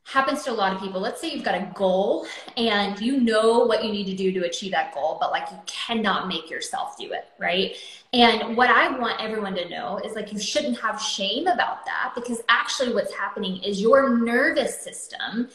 happens 0.03 0.43
to 0.43 0.51
a 0.51 0.53
lot 0.53 0.73
of 0.73 0.81
people. 0.81 0.99
Let's 0.99 1.21
say 1.21 1.29
you've 1.31 1.43
got 1.43 1.55
a 1.55 1.71
goal 1.75 2.25
and 2.57 2.99
you 2.99 3.21
know 3.21 3.59
what 3.59 3.83
you 3.83 3.91
need 3.91 4.05
to 4.05 4.15
do 4.15 4.31
to 4.31 4.45
achieve 4.45 4.71
that 4.71 4.93
goal, 4.93 5.17
but 5.21 5.31
like 5.31 5.49
you 5.51 5.57
cannot 5.67 6.27
make 6.27 6.49
yourself 6.49 6.97
do 6.97 7.11
it, 7.11 7.27
right? 7.39 7.75
And 8.11 8.57
what 8.57 8.71
I 8.71 8.97
want 8.97 9.21
everyone 9.21 9.53
to 9.55 9.69
know 9.69 9.99
is 10.03 10.15
like 10.15 10.33
you 10.33 10.39
shouldn't 10.39 10.79
have 10.79 10.99
shame 10.99 11.45
about 11.45 11.85
that 11.85 12.13
because 12.15 12.41
actually 12.49 12.93
what's 12.93 13.13
happening 13.13 13.61
is 13.61 13.79
your 13.79 14.17
nervous 14.17 14.79
system 14.81 15.49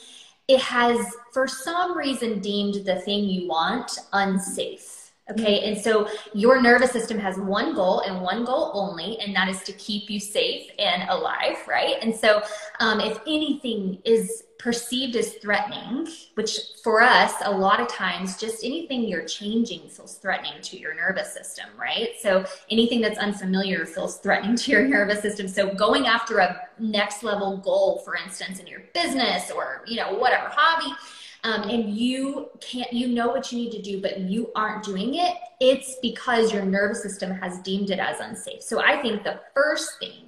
it 0.49 0.61
has 0.61 0.99
for 1.33 1.49
some 1.49 1.97
reason 1.97 2.41
deemed 2.41 2.85
the 2.85 3.01
thing 3.01 3.25
you 3.25 3.49
want 3.49 3.99
unsafe. 4.13 5.04
Okay, 5.31 5.61
and 5.61 5.81
so 5.81 6.07
your 6.35 6.61
nervous 6.61 6.91
system 6.91 7.19
has 7.19 7.39
one 7.39 7.75
goal 7.75 8.01
and 8.01 8.21
one 8.21 8.45
goal 8.45 8.73
only, 8.75 9.19
and 9.21 9.35
that 9.35 9.49
is 9.49 9.63
to 9.63 9.73
keep 9.73 10.11
you 10.11 10.21
safe 10.21 10.71
and 10.79 11.09
alive, 11.09 11.57
right? 11.67 11.97
And 12.03 12.15
so, 12.15 12.43
um, 12.81 13.01
if 13.01 13.19
anything 13.27 14.03
is 14.05 14.45
perceived 14.59 15.17
as 15.17 15.33
threatening, 15.35 16.09
which 16.35 16.59
for 16.83 17.01
us, 17.01 17.33
a 17.43 17.51
lot 17.51 17.81
of 17.81 17.89
times, 17.89 18.37
just 18.37 18.63
anything 18.65 19.09
you're 19.09 19.25
changing 19.25 19.89
feels 19.89 20.17
threatening 20.17 20.61
to 20.61 20.79
your 20.79 20.95
nervous 20.95 21.33
system, 21.33 21.67
right? 21.81 22.11
So, 22.21 22.45
anything 22.71 23.01
that's 23.01 23.19
unfamiliar 23.19 23.87
feels 23.87 24.19
threatening 24.19 24.57
to 24.65 24.71
your 24.71 24.87
nervous 24.87 25.23
system. 25.23 25.49
So, 25.49 25.75
going 25.75 26.07
after 26.07 26.39
a 26.41 26.69
next 26.79 27.23
level 27.23 27.57
goal, 27.57 28.03
for 28.05 28.15
instance, 28.15 28.59
in 28.59 28.67
your 28.67 28.83
business 28.93 29.51
or, 29.51 29.85
you 29.87 29.97
know, 29.97 30.13
whatever 30.19 30.51
hobby, 30.51 30.95
um, 31.45 31.69
and 31.69 31.95
you 31.95 32.49
can't 32.61 32.93
you 32.93 33.07
know 33.07 33.29
what 33.29 33.53
you 33.53 33.59
need 33.59 33.71
to 33.71 33.81
do 33.81 34.01
but 34.01 34.19
you 34.19 34.51
aren't 34.57 34.83
doing 34.83 35.15
it 35.15 35.37
it's 35.61 35.97
because 36.03 36.53
your 36.53 36.65
nervous 36.65 37.03
system 37.03 37.31
has 37.31 37.59
deemed 37.61 37.91
it 37.91 37.99
as 37.99 38.19
unsafe 38.21 38.63
so 38.63 38.81
i 38.81 39.01
think 39.01 39.23
the 39.23 39.41
first 39.55 39.99
thing 40.01 40.25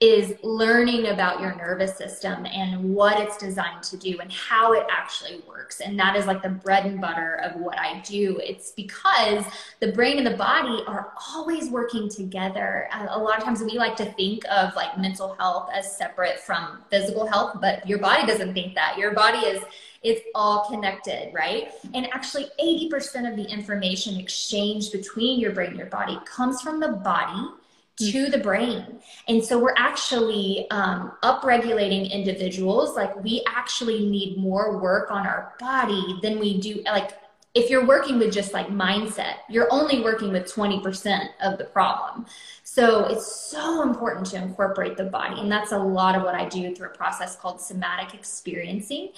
is 0.00 0.34
learning 0.42 1.06
about 1.06 1.40
your 1.40 1.54
nervous 1.54 1.96
system 1.96 2.44
and 2.46 2.94
what 2.94 3.18
it's 3.18 3.38
designed 3.38 3.82
to 3.82 3.96
do 3.96 4.18
and 4.20 4.30
how 4.30 4.72
it 4.72 4.84
actually 4.90 5.40
works. 5.48 5.80
And 5.80 5.98
that 5.98 6.16
is 6.16 6.26
like 6.26 6.42
the 6.42 6.48
bread 6.48 6.84
and 6.84 7.00
butter 7.00 7.36
of 7.36 7.58
what 7.60 7.78
I 7.78 8.00
do. 8.00 8.38
It's 8.42 8.72
because 8.72 9.44
the 9.80 9.92
brain 9.92 10.18
and 10.18 10.26
the 10.26 10.36
body 10.36 10.82
are 10.86 11.12
always 11.32 11.70
working 11.70 12.10
together. 12.10 12.88
A 12.92 13.18
lot 13.18 13.38
of 13.38 13.44
times 13.44 13.62
we 13.62 13.78
like 13.78 13.96
to 13.96 14.12
think 14.12 14.44
of 14.50 14.74
like 14.74 14.98
mental 14.98 15.36
health 15.38 15.70
as 15.72 15.96
separate 15.96 16.40
from 16.40 16.82
physical 16.90 17.26
health, 17.26 17.58
but 17.60 17.88
your 17.88 17.98
body 17.98 18.26
doesn't 18.26 18.52
think 18.52 18.74
that. 18.74 18.98
Your 18.98 19.14
body 19.14 19.38
is 19.38 19.62
it's 20.04 20.20
all 20.34 20.66
connected, 20.68 21.32
right? 21.34 21.72
And 21.94 22.06
actually 22.12 22.46
80% 22.62 23.28
of 23.28 23.36
the 23.36 23.44
information 23.50 24.20
exchanged 24.20 24.92
between 24.92 25.40
your 25.40 25.52
brain 25.52 25.70
and 25.70 25.78
your 25.78 25.86
body 25.86 26.20
comes 26.26 26.60
from 26.60 26.78
the 26.78 26.88
body 26.88 27.48
to 27.96 28.28
the 28.28 28.38
brain. 28.38 29.00
And 29.28 29.42
so 29.42 29.58
we're 29.58 29.74
actually 29.78 30.68
um, 30.70 31.12
upregulating 31.22 32.10
individuals. 32.10 32.96
Like 32.96 33.22
we 33.22 33.42
actually 33.48 34.08
need 34.08 34.36
more 34.36 34.78
work 34.78 35.10
on 35.10 35.26
our 35.26 35.54
body 35.58 36.18
than 36.22 36.38
we 36.38 36.60
do. 36.60 36.82
Like 36.84 37.12
if 37.54 37.70
you're 37.70 37.86
working 37.86 38.18
with 38.18 38.32
just 38.32 38.52
like 38.52 38.66
mindset, 38.68 39.36
you're 39.48 39.68
only 39.70 40.02
working 40.02 40.32
with 40.32 40.52
20% 40.52 41.28
of 41.40 41.56
the 41.56 41.64
problem. 41.64 42.26
So 42.64 43.04
it's 43.06 43.50
so 43.50 43.82
important 43.82 44.26
to 44.26 44.36
incorporate 44.36 44.96
the 44.96 45.04
body. 45.04 45.40
And 45.40 45.50
that's 45.50 45.70
a 45.70 45.78
lot 45.78 46.16
of 46.16 46.24
what 46.24 46.34
I 46.34 46.48
do 46.48 46.74
through 46.74 46.88
a 46.88 46.96
process 46.96 47.36
called 47.36 47.60
somatic 47.60 48.12
experiencing. 48.12 49.12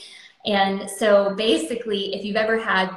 And 0.46 0.88
so 0.88 1.34
basically, 1.34 2.14
if 2.14 2.24
you've 2.24 2.36
ever 2.36 2.58
had 2.58 2.88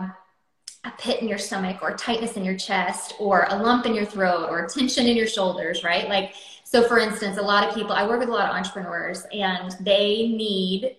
a 0.86 0.92
pit 0.98 1.22
in 1.22 1.28
your 1.28 1.38
stomach 1.38 1.80
or 1.82 1.96
tightness 1.96 2.38
in 2.38 2.46
your 2.46 2.56
chest 2.56 3.16
or 3.20 3.48
a 3.50 3.56
lump 3.62 3.86
in 3.86 3.94
your 3.94 4.06
throat 4.06 4.48
or 4.50 4.68
tension 4.68 5.08
in 5.08 5.18
your 5.18 5.28
shoulders, 5.28 5.84
right? 5.84 6.08
Like, 6.08 6.34
so 6.64 6.88
for 6.88 7.00
instance, 7.00 7.38
a 7.38 7.42
lot 7.42 7.68
of 7.68 7.76
people, 7.76 7.92
I 7.92 8.08
work 8.08 8.20
with 8.20 8.30
a 8.30 8.32
lot 8.32 8.50
of 8.50 8.56
entrepreneurs 8.56 9.26
and 9.34 9.76
they 9.82 10.28
need 10.30 10.96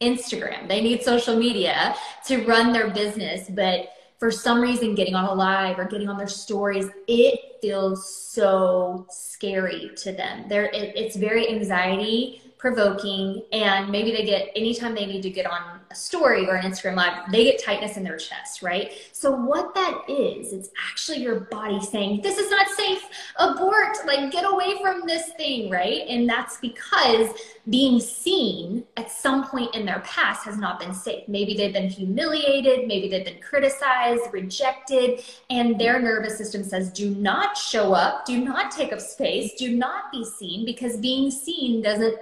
Instagram, 0.00 0.68
they 0.68 0.82
need 0.82 1.02
social 1.02 1.36
media 1.36 1.94
to 2.26 2.44
run 2.44 2.72
their 2.72 2.90
business, 2.90 3.48
but 3.48 3.88
for 4.18 4.30
some 4.30 4.60
reason 4.60 4.94
getting 4.94 5.14
on 5.14 5.24
a 5.24 5.34
live 5.34 5.78
or 5.78 5.84
getting 5.84 6.08
on 6.08 6.16
their 6.16 6.28
stories 6.28 6.88
it 7.08 7.38
feels 7.60 8.14
so 8.16 9.06
scary 9.10 9.90
to 9.96 10.12
them 10.12 10.48
there 10.48 10.64
it, 10.66 10.96
it's 10.96 11.16
very 11.16 11.48
anxiety 11.48 12.40
provoking 12.64 13.42
and 13.52 13.90
maybe 13.90 14.10
they 14.10 14.24
get 14.24 14.50
anytime 14.56 14.94
they 14.94 15.04
need 15.04 15.20
to 15.20 15.28
get 15.28 15.44
on 15.44 15.80
a 15.90 15.94
story 15.94 16.48
or 16.48 16.54
an 16.54 16.64
Instagram 16.64 16.96
live, 16.96 17.30
they 17.30 17.44
get 17.44 17.62
tightness 17.62 17.98
in 17.98 18.02
their 18.02 18.16
chest, 18.16 18.62
right? 18.62 18.90
So 19.12 19.32
what 19.32 19.74
that 19.74 20.04
is, 20.08 20.54
it's 20.54 20.70
actually 20.88 21.18
your 21.18 21.40
body 21.40 21.78
saying, 21.78 22.22
this 22.22 22.38
is 22.38 22.50
not 22.50 22.66
safe, 22.68 23.02
abort, 23.36 23.98
like 24.06 24.32
get 24.32 24.50
away 24.50 24.78
from 24.80 25.02
this 25.06 25.28
thing, 25.36 25.68
right? 25.68 26.08
And 26.08 26.26
that's 26.26 26.56
because 26.56 27.28
being 27.68 28.00
seen 28.00 28.84
at 28.96 29.10
some 29.10 29.46
point 29.46 29.74
in 29.74 29.84
their 29.84 30.00
past 30.00 30.46
has 30.46 30.56
not 30.56 30.80
been 30.80 30.94
safe. 30.94 31.28
Maybe 31.28 31.54
they've 31.54 31.72
been 31.72 31.90
humiliated, 31.90 32.88
maybe 32.88 33.10
they've 33.10 33.26
been 33.26 33.42
criticized, 33.42 34.22
rejected, 34.32 35.22
and 35.50 35.78
their 35.78 36.00
nervous 36.00 36.38
system 36.38 36.64
says, 36.64 36.90
do 36.92 37.10
not 37.10 37.58
show 37.58 37.92
up, 37.92 38.24
do 38.24 38.42
not 38.42 38.70
take 38.70 38.90
up 38.90 39.02
space, 39.02 39.52
do 39.52 39.76
not 39.76 40.10
be 40.10 40.24
seen 40.24 40.64
because 40.64 40.96
being 40.96 41.30
seen 41.30 41.82
doesn't 41.82 42.16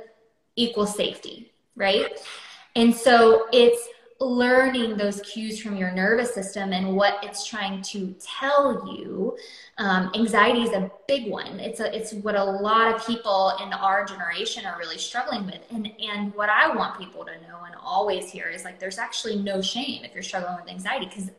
equal 0.56 0.86
safety, 0.86 1.52
right? 1.76 2.18
And 2.76 2.94
so 2.94 3.46
it's 3.52 3.88
learning 4.22 4.96
those 4.96 5.20
cues 5.22 5.60
from 5.60 5.76
your 5.76 5.90
nervous 5.90 6.32
system 6.32 6.72
and 6.72 6.94
what 6.94 7.18
it's 7.22 7.44
trying 7.44 7.82
to 7.82 8.14
tell 8.20 8.86
you. 8.86 9.36
Um, 9.78 10.10
anxiety 10.14 10.62
is 10.62 10.70
a 10.70 10.90
big 11.08 11.28
one. 11.28 11.58
It's 11.58 11.80
a, 11.80 11.94
it's 11.94 12.12
what 12.12 12.36
a 12.36 12.44
lot 12.44 12.94
of 12.94 13.06
people 13.06 13.52
in 13.62 13.72
our 13.72 14.04
generation 14.04 14.64
are 14.64 14.78
really 14.78 14.98
struggling 14.98 15.46
with. 15.46 15.60
And 15.70 15.90
and 16.00 16.32
what 16.34 16.48
I 16.48 16.74
want 16.74 16.98
people 16.98 17.24
to 17.24 17.32
know 17.32 17.64
and 17.66 17.74
always 17.82 18.30
hear 18.30 18.48
is 18.48 18.64
like 18.64 18.78
there's 18.78 18.98
actually 18.98 19.36
no 19.36 19.60
shame 19.60 20.04
if 20.04 20.14
you're 20.14 20.22
struggling 20.22 20.56
with 20.56 20.68
anxiety 20.68 21.06
because 21.06 21.30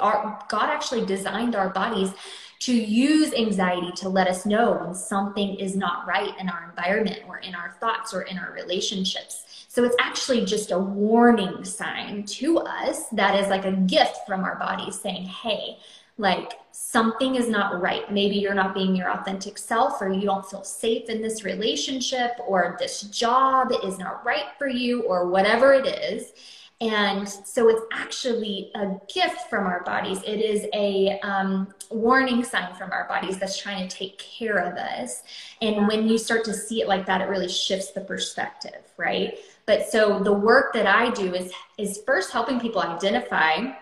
our 0.00 0.38
God 0.48 0.70
actually 0.70 1.04
designed 1.04 1.54
our 1.54 1.68
bodies 1.68 2.12
to 2.60 2.72
use 2.72 3.34
anxiety 3.34 3.92
to 3.96 4.08
let 4.08 4.28
us 4.28 4.46
know 4.46 4.78
when 4.80 4.94
something 4.94 5.56
is 5.56 5.76
not 5.76 6.06
right 6.06 6.32
in 6.40 6.48
our 6.48 6.68
environment 6.68 7.20
or 7.28 7.38
in 7.38 7.54
our 7.54 7.76
thoughts 7.80 8.14
or 8.14 8.22
in 8.22 8.38
our 8.38 8.52
relationships. 8.52 9.66
So 9.68 9.84
it's 9.84 9.96
actually 10.00 10.46
just 10.46 10.70
a 10.70 10.78
warning 10.78 11.62
sign 11.64 12.24
to 12.24 12.58
us 12.60 13.08
that 13.08 13.38
is 13.38 13.48
like 13.48 13.66
a 13.66 13.72
gift 13.72 14.20
from 14.26 14.42
our 14.42 14.56
body 14.56 14.90
saying, 14.90 15.24
hey, 15.24 15.76
like 16.18 16.54
something 16.72 17.34
is 17.34 17.46
not 17.46 17.82
right. 17.82 18.10
Maybe 18.10 18.36
you're 18.36 18.54
not 18.54 18.72
being 18.72 18.96
your 18.96 19.10
authentic 19.10 19.58
self, 19.58 20.00
or 20.00 20.08
you 20.08 20.22
don't 20.22 20.48
feel 20.48 20.64
safe 20.64 21.10
in 21.10 21.20
this 21.20 21.44
relationship, 21.44 22.30
or 22.46 22.74
this 22.78 23.02
job 23.02 23.70
is 23.84 23.98
not 23.98 24.24
right 24.24 24.46
for 24.56 24.66
you, 24.66 25.02
or 25.02 25.28
whatever 25.28 25.74
it 25.74 25.86
is. 25.86 26.32
And 26.80 27.26
so 27.26 27.70
it's 27.70 27.80
actually 27.90 28.70
a 28.74 28.98
gift 29.12 29.48
from 29.48 29.66
our 29.66 29.82
bodies. 29.84 30.20
It 30.26 30.40
is 30.40 30.66
a 30.74 31.18
um, 31.20 31.72
warning 31.90 32.44
sign 32.44 32.74
from 32.74 32.92
our 32.92 33.08
bodies 33.08 33.38
that's 33.38 33.58
trying 33.58 33.88
to 33.88 33.96
take 33.96 34.18
care 34.18 34.58
of 34.58 34.76
us. 34.76 35.22
And 35.62 35.88
when 35.88 36.06
you 36.06 36.18
start 36.18 36.44
to 36.44 36.52
see 36.52 36.82
it 36.82 36.88
like 36.88 37.06
that, 37.06 37.22
it 37.22 37.28
really 37.30 37.48
shifts 37.48 37.92
the 37.92 38.02
perspective, 38.02 38.82
right? 38.98 39.38
But 39.64 39.88
so 39.88 40.20
the 40.22 40.32
work 40.32 40.74
that 40.74 40.86
I 40.86 41.10
do 41.10 41.34
is 41.34 41.50
is 41.78 42.02
first 42.06 42.30
helping 42.30 42.60
people 42.60 42.82
identify 42.82 43.72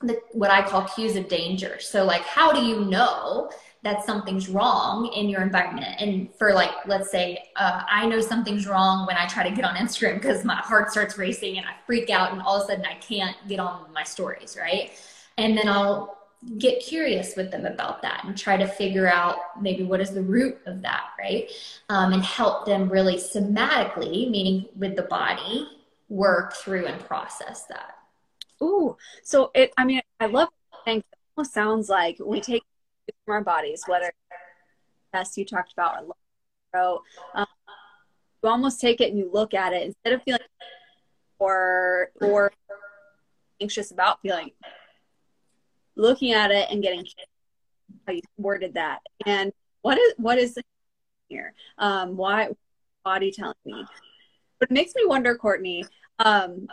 the, 0.00 0.20
what 0.30 0.50
I 0.50 0.62
call 0.62 0.84
cues 0.84 1.16
of 1.16 1.28
danger. 1.28 1.78
So 1.80 2.04
like, 2.04 2.22
how 2.22 2.52
do 2.52 2.64
you 2.64 2.84
know 2.84 3.50
that 3.84 4.04
something's 4.04 4.48
wrong 4.48 5.06
in 5.14 5.28
your 5.28 5.40
environment. 5.40 5.94
And 6.00 6.34
for 6.34 6.52
like, 6.52 6.70
let's 6.86 7.10
say, 7.10 7.44
uh, 7.56 7.82
I 7.88 8.06
know 8.06 8.20
something's 8.20 8.66
wrong 8.66 9.06
when 9.06 9.16
I 9.16 9.26
try 9.26 9.48
to 9.48 9.54
get 9.54 9.64
on 9.64 9.76
Instagram 9.76 10.14
because 10.14 10.44
my 10.44 10.56
heart 10.56 10.90
starts 10.90 11.16
racing 11.16 11.58
and 11.58 11.66
I 11.66 11.74
freak 11.86 12.10
out 12.10 12.32
and 12.32 12.42
all 12.42 12.56
of 12.56 12.64
a 12.64 12.66
sudden 12.66 12.84
I 12.84 12.94
can't 12.94 13.36
get 13.48 13.60
on 13.60 13.92
my 13.92 14.02
stories, 14.02 14.56
right? 14.60 14.90
And 15.36 15.56
then 15.56 15.68
I'll 15.68 16.18
get 16.58 16.80
curious 16.80 17.36
with 17.36 17.50
them 17.50 17.66
about 17.66 18.02
that 18.02 18.24
and 18.24 18.36
try 18.36 18.56
to 18.56 18.66
figure 18.66 19.08
out 19.08 19.36
maybe 19.60 19.84
what 19.84 20.00
is 20.00 20.10
the 20.10 20.22
root 20.22 20.58
of 20.66 20.82
that, 20.82 21.10
right? 21.18 21.50
Um, 21.88 22.12
and 22.12 22.22
help 22.22 22.66
them 22.66 22.88
really 22.88 23.16
somatically, 23.16 24.30
meaning 24.30 24.66
with 24.76 24.96
the 24.96 25.02
body, 25.02 25.68
work 26.08 26.54
through 26.54 26.86
and 26.86 27.00
process 27.06 27.64
that. 27.66 27.96
Ooh, 28.62 28.96
so 29.22 29.50
it, 29.54 29.72
I 29.76 29.84
mean, 29.84 30.00
I 30.18 30.26
love 30.26 30.48
things. 30.84 31.04
It 31.12 31.18
almost 31.36 31.52
sounds 31.52 31.88
like 31.88 32.16
we 32.24 32.40
take 32.40 32.62
from 33.24 33.34
our 33.34 33.44
bodies, 33.44 33.82
whether 33.86 34.12
test 35.12 35.36
you 35.36 35.44
talked 35.44 35.72
about 35.72 36.04
or 36.74 37.00
um, 37.34 37.46
you 38.42 38.48
almost 38.48 38.80
take 38.80 39.00
it 39.00 39.10
and 39.10 39.18
you 39.18 39.30
look 39.32 39.54
at 39.54 39.72
it 39.72 39.82
instead 39.82 40.12
of 40.12 40.22
feeling 40.22 40.40
or 41.38 42.10
or 42.20 42.52
anxious 43.60 43.90
about 43.90 44.20
feeling 44.22 44.50
looking 45.96 46.32
at 46.32 46.50
it 46.50 46.68
and 46.70 46.82
getting 46.82 47.04
how 48.06 48.12
you 48.12 48.20
worded 48.36 48.74
that. 48.74 49.00
And 49.26 49.52
what 49.82 49.98
is 49.98 50.14
what 50.16 50.38
is 50.38 50.56
here? 51.28 51.54
Um 51.78 52.16
why 52.16 52.50
body 53.04 53.32
telling 53.32 53.54
me? 53.64 53.84
But 54.60 54.70
it 54.70 54.74
makes 54.74 54.94
me 54.94 55.04
wonder 55.06 55.36
cortney 55.36 55.84
um 56.18 56.66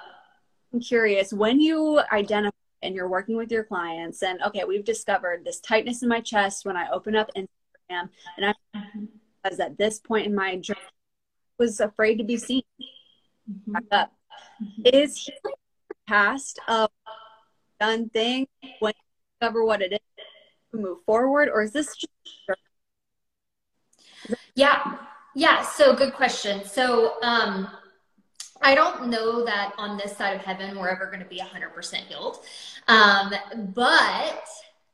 i'm 0.74 0.80
curious 0.80 1.32
when 1.32 1.60
you 1.60 2.02
identify 2.12 2.56
and 2.86 2.96
you're 2.96 3.10
working 3.10 3.36
with 3.36 3.52
your 3.52 3.64
clients 3.64 4.24
and 4.24 4.42
okay 4.42 4.64
we've 4.64 4.86
discovered 4.86 5.44
this 5.44 5.60
tightness 5.60 6.04
in 6.04 6.10
my 6.10 6.22
chest 6.22 6.66
when 6.66 6.78
i 6.78 6.90
open 6.92 7.16
up 7.16 7.30
instagram. 7.36 8.10
And 8.38 8.46
i 8.46 8.54
was 9.50 9.60
at 9.60 9.78
this 9.78 10.00
point 10.00 10.26
in 10.26 10.36
my 10.36 10.56
journey 10.58 10.80
was 11.58 11.80
afraid 11.80 12.18
to 12.18 12.24
be 12.24 12.38
seen. 12.38 12.64
Mm-hmm. 13.50 13.76
up. 13.92 14.12
Mm-hmm. 14.62 14.82
is 14.86 15.18
healing 15.18 15.56
past 16.08 16.60
a 16.68 16.88
done 17.80 18.10
thing 18.10 18.48
when 18.80 18.94
you 18.96 19.40
discover 19.40 19.64
what 19.66 19.82
it 19.82 19.94
is 19.94 20.00
to 20.72 20.78
move 20.78 21.00
forward 21.06 21.50
or 21.50 21.62
is 21.62 21.72
this 21.72 21.96
just 21.96 22.12
yeah. 24.56 24.98
Yeah 25.36 25.62
so 25.62 25.96
good 25.96 26.14
question. 26.14 26.64
So 26.66 27.22
um 27.22 27.68
I 28.66 28.74
don't 28.74 29.10
know 29.10 29.46
that 29.46 29.74
on 29.78 29.96
this 29.96 30.18
side 30.18 30.36
of 30.36 30.42
heaven 30.42 30.76
we're 30.76 30.90
ever 30.90 31.06
going 31.06 31.20
to 31.20 31.26
be 31.26 31.40
100% 31.40 31.96
healed. 32.08 32.40
Um, 32.88 33.32
but 33.76 34.44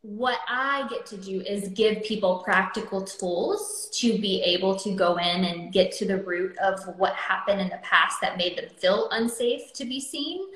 what 0.01 0.39
I 0.49 0.85
get 0.89 1.05
to 1.05 1.17
do 1.17 1.39
is 1.39 1.69
give 1.69 2.03
people 2.03 2.41
practical 2.43 3.01
tools 3.01 3.89
to 3.93 4.19
be 4.19 4.41
able 4.41 4.75
to 4.79 4.93
go 4.93 5.15
in 5.15 5.45
and 5.45 5.71
get 5.71 5.93
to 5.93 6.05
the 6.05 6.17
root 6.17 6.57
of 6.57 6.81
what 6.97 7.13
happened 7.13 7.61
in 7.61 7.69
the 7.69 7.79
past 7.81 8.19
that 8.19 8.35
made 8.35 8.57
them 8.57 8.65
feel 8.75 9.07
unsafe 9.11 9.71
to 9.73 9.85
be 9.85 10.01
seen. 10.01 10.47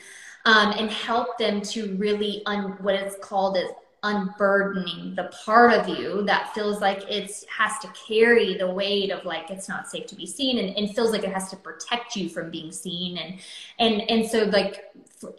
Um, 0.44 0.74
and 0.78 0.92
help 0.92 1.40
them 1.40 1.62
to 1.62 1.96
really 1.96 2.44
un- 2.46 2.78
what 2.82 2.94
it's 2.96 3.16
called 3.20 3.58
is 3.58 3.70
unburdening 4.06 5.16
the 5.16 5.32
part 5.46 5.74
of 5.74 5.90
you 5.90 6.24
that 6.24 6.54
feels 6.54 6.80
like 6.80 7.02
it 7.10 7.32
has 7.50 7.80
to 7.80 7.88
carry 8.08 8.56
the 8.56 8.70
weight 8.70 9.10
of 9.12 9.26
like 9.26 9.50
it's 9.50 9.68
not 9.68 9.90
safe 9.90 10.06
to 10.06 10.16
be 10.16 10.28
seen 10.28 10.60
and, 10.60 10.78
and 10.78 10.96
feels 10.96 11.12
like 11.12 11.24
it 11.24 11.34
has 11.34 11.50
to 11.50 11.56
protect 11.56 12.16
you 12.16 12.30
from 12.30 12.52
being 12.52 12.72
seen. 12.72 13.18
And 13.18 13.40
and 13.80 14.10
and 14.10 14.30
so 14.30 14.44
like 14.44 14.94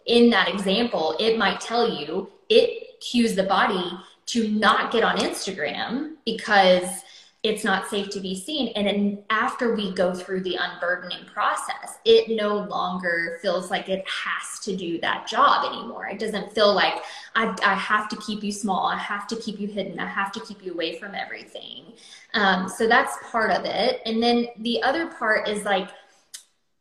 in 0.05 0.29
that 0.31 0.49
example 0.49 1.15
it 1.19 1.37
might 1.37 1.61
tell 1.61 1.89
you 1.89 2.29
it 2.49 2.99
cues 2.99 3.35
the 3.35 3.43
body 3.43 3.91
to 4.25 4.49
not 4.49 4.91
get 4.91 5.03
on 5.03 5.17
instagram 5.17 6.15
because 6.25 7.03
it's 7.47 7.63
not 7.63 7.89
safe 7.89 8.09
to 8.09 8.19
be 8.19 8.35
seen. 8.35 8.69
And 8.75 8.87
then 8.87 9.23
after 9.29 9.75
we 9.75 9.93
go 9.93 10.13
through 10.13 10.41
the 10.41 10.57
unburdening 10.59 11.25
process, 11.25 11.99
it 12.05 12.35
no 12.35 12.57
longer 12.57 13.39
feels 13.41 13.71
like 13.71 13.89
it 13.89 14.05
has 14.07 14.59
to 14.65 14.75
do 14.75 14.99
that 15.01 15.27
job 15.27 15.71
anymore. 15.71 16.07
It 16.07 16.19
doesn't 16.19 16.53
feel 16.53 16.73
like 16.73 17.03
I, 17.35 17.55
I 17.63 17.75
have 17.75 18.09
to 18.09 18.17
keep 18.17 18.43
you 18.43 18.51
small, 18.51 18.87
I 18.87 18.97
have 18.97 19.27
to 19.27 19.35
keep 19.35 19.59
you 19.59 19.67
hidden, 19.67 19.99
I 19.99 20.07
have 20.07 20.31
to 20.33 20.39
keep 20.41 20.63
you 20.63 20.73
away 20.73 20.99
from 20.99 21.15
everything. 21.15 21.93
Um, 22.33 22.67
so 22.69 22.87
that's 22.87 23.17
part 23.31 23.51
of 23.51 23.65
it. 23.65 24.01
And 24.05 24.21
then 24.21 24.47
the 24.59 24.83
other 24.83 25.07
part 25.07 25.47
is 25.47 25.63
like, 25.63 25.89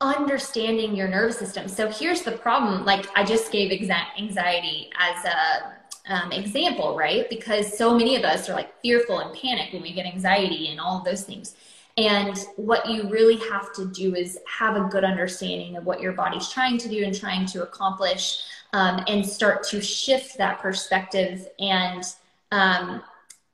understanding 0.01 0.95
your 0.95 1.09
nervous 1.09 1.39
system. 1.39 1.69
So 1.69 1.91
here's 1.91 2.21
the 2.21 2.33
problem. 2.33 2.85
Like 2.85 3.07
I 3.17 3.25
just 3.25 3.51
gave 3.51 3.73
anxiety 4.19 4.91
as 4.99 5.25
a 5.25 5.73
um, 6.09 6.33
example, 6.33 6.97
right? 6.97 7.29
Because 7.29 7.77
so 7.77 7.97
many 7.97 8.17
of 8.17 8.25
us 8.25 8.49
are 8.49 8.55
like 8.55 8.81
fearful 8.81 9.19
and 9.19 9.35
panic 9.35 9.73
when 9.73 9.83
we 9.83 9.93
get 9.93 10.07
anxiety 10.07 10.69
and 10.69 10.81
all 10.81 10.99
of 10.99 11.05
those 11.05 11.25
things. 11.25 11.57
And 11.97 12.39
what 12.57 12.89
you 12.89 13.09
really 13.09 13.37
have 13.49 13.73
to 13.75 13.87
do 13.87 14.15
is 14.15 14.39
have 14.47 14.77
a 14.77 14.85
good 14.85 15.03
understanding 15.03 15.77
of 15.77 15.87
what 15.87 16.01
your 16.01 16.13
body's 16.13 16.49
trying 16.51 16.77
to 16.79 16.89
do 16.89 17.03
and 17.05 17.19
trying 17.19 17.47
to 17.47 17.63
accomplish, 17.63 18.43
um, 18.73 19.03
and 19.09 19.25
start 19.25 19.63
to 19.69 19.81
shift 19.81 20.37
that 20.37 20.61
perspective. 20.61 21.49
And 21.59 22.05
um, 22.53 23.03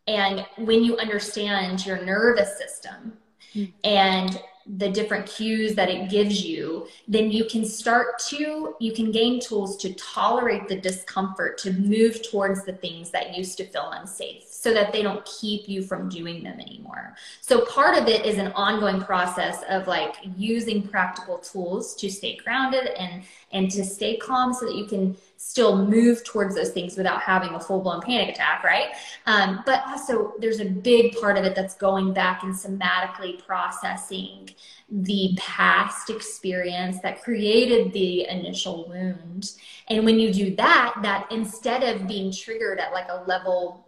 and 0.08 0.44
when 0.58 0.82
you 0.82 0.98
understand 0.98 1.86
your 1.86 2.04
nervous 2.04 2.58
system 2.58 3.16
mm-hmm. 3.54 3.70
and 3.84 4.40
the 4.78 4.88
different 4.88 5.26
cues 5.26 5.74
that 5.74 5.90
it 5.90 6.08
gives 6.08 6.42
you, 6.44 6.86
then 7.06 7.30
you 7.30 7.44
can 7.44 7.64
start 7.64 8.18
to, 8.18 8.74
you 8.80 8.92
can 8.92 9.10
gain 9.10 9.38
tools 9.38 9.76
to 9.76 9.92
tolerate 9.94 10.66
the 10.66 10.80
discomfort, 10.80 11.58
to 11.58 11.72
move 11.74 12.22
towards 12.30 12.64
the 12.64 12.72
things 12.72 13.10
that 13.10 13.36
used 13.36 13.58
to 13.58 13.64
feel 13.64 13.90
unsafe 13.92 14.44
so 14.48 14.72
that 14.72 14.92
they 14.92 15.02
don't 15.02 15.24
keep 15.26 15.68
you 15.68 15.82
from 15.82 16.08
doing 16.08 16.42
them 16.42 16.58
anymore. 16.58 17.14
So 17.42 17.66
part 17.66 17.98
of 17.98 18.08
it 18.08 18.24
is 18.24 18.38
an 18.38 18.52
ongoing 18.52 19.00
process 19.00 19.62
of 19.68 19.86
like 19.86 20.14
using 20.36 20.88
practical 20.88 21.38
tools 21.38 21.94
to 21.96 22.10
stay 22.10 22.36
grounded 22.36 22.86
and, 22.98 23.24
and 23.52 23.70
to 23.72 23.84
stay 23.84 24.16
calm 24.16 24.54
so 24.54 24.66
that 24.66 24.74
you 24.74 24.86
can 24.86 25.16
still 25.44 25.86
move 25.86 26.22
towards 26.24 26.54
those 26.54 26.70
things 26.70 26.96
without 26.96 27.20
having 27.20 27.50
a 27.50 27.60
full 27.60 27.80
blown 27.80 28.00
panic 28.00 28.28
attack, 28.28 28.62
right? 28.62 28.92
Um, 29.26 29.62
but 29.66 29.82
also, 29.86 30.34
there's 30.38 30.60
a 30.60 30.64
big 30.64 31.18
part 31.20 31.36
of 31.36 31.44
it 31.44 31.54
that's 31.54 31.74
going 31.74 32.14
back 32.14 32.42
and 32.44 32.54
somatically 32.54 33.44
processing 33.44 34.50
the 34.88 35.34
past 35.36 36.10
experience 36.10 37.00
that 37.00 37.22
created 37.22 37.92
the 37.92 38.28
initial 38.28 38.88
wound. 38.88 39.52
And 39.88 40.04
when 40.04 40.20
you 40.20 40.32
do 40.32 40.54
that, 40.56 40.94
that 41.02 41.30
instead 41.32 41.82
of 41.82 42.06
being 42.06 42.32
triggered 42.32 42.78
at 42.78 42.92
like 42.92 43.08
a 43.10 43.24
level, 43.26 43.86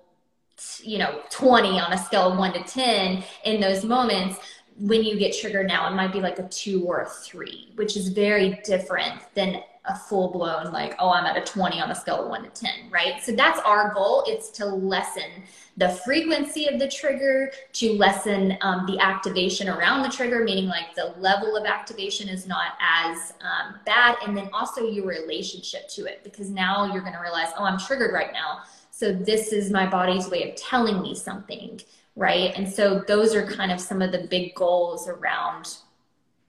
you 0.83 0.99
know, 0.99 1.23
20 1.31 1.79
on 1.79 1.93
a 1.93 1.99
scale 1.99 2.33
of 2.33 2.39
one 2.39 2.53
to 2.53 2.65
10 2.65 3.23
in 3.45 3.61
those 3.61 3.85
moments, 3.85 4.39
when 4.77 5.05
you 5.05 5.17
get 5.17 5.39
triggered 5.39 5.69
now, 5.69 5.89
it 5.89 5.95
might 5.95 6.13
be 6.13 6.21
like 6.21 6.39
a 6.41 6.49
two 6.49 6.85
or 6.85 7.03
a 7.03 7.09
three, 7.09 7.73
which 7.77 7.97
is 7.97 8.09
very 8.09 8.61
different 8.65 9.23
than 9.35 9.63
a 9.87 9.95
full 9.95 10.31
blown 10.31 10.73
like 10.73 10.95
oh 10.99 11.11
i'm 11.11 11.27
at 11.27 11.37
a 11.37 11.41
20 11.41 11.81
on 11.81 11.91
a 11.91 11.95
scale 11.95 12.25
of 12.25 12.29
1 12.29 12.45
to 12.45 12.49
10 12.49 12.71
right? 12.91 13.23
So 13.23 13.33
that's 13.33 13.61
our 13.61 13.93
goal 13.93 14.25
it's 14.27 14.49
to 14.51 14.67
lessen 14.67 15.45
the 15.77 15.89
frequency 15.89 16.67
of 16.67 16.79
the 16.79 16.89
trigger 16.89 17.51
to 17.75 17.93
lessen 17.95 18.57
um, 18.61 18.87
the 18.87 18.99
activation 18.99 19.69
around 19.69 20.03
the 20.03 20.09
trigger 20.09 20.45
meaning 20.45 20.67
like 20.67 20.95
the 20.95 21.15
level 21.19 21.57
of 21.57 21.67
activation 21.67 22.29
is 22.29 22.47
not 22.47 22.73
as 22.81 23.35
um, 23.41 23.75
bad 23.85 24.17
and 24.27 24.37
then 24.37 24.49
also 24.53 24.89
your 24.89 25.07
relationship 25.07 25.89
to 25.89 26.07
it 26.07 26.23
because 26.25 26.49
now 26.51 26.93
you're 26.93 27.03
going 27.03 27.13
to 27.13 27.21
realize 27.21 27.49
oh 27.59 27.65
i'm 27.65 27.79
triggered 27.79 28.13
right 28.13 28.33
now 28.33 28.61
so 28.91 29.13
this 29.13 29.53
is 29.53 29.71
my 29.71 29.87
body's 29.87 30.29
way 30.29 30.49
of 30.49 30.57
telling 30.57 31.03
me 31.03 31.15
something 31.15 31.81
right? 32.17 32.53
And 32.57 32.69
so 32.69 33.03
those 33.07 33.35
are 33.35 33.47
kind 33.47 33.73
of 33.73 33.81
some 33.81 34.03
of 34.03 34.13
the 34.13 34.27
big 34.31 34.55
goals 34.55 35.09
around 35.09 35.77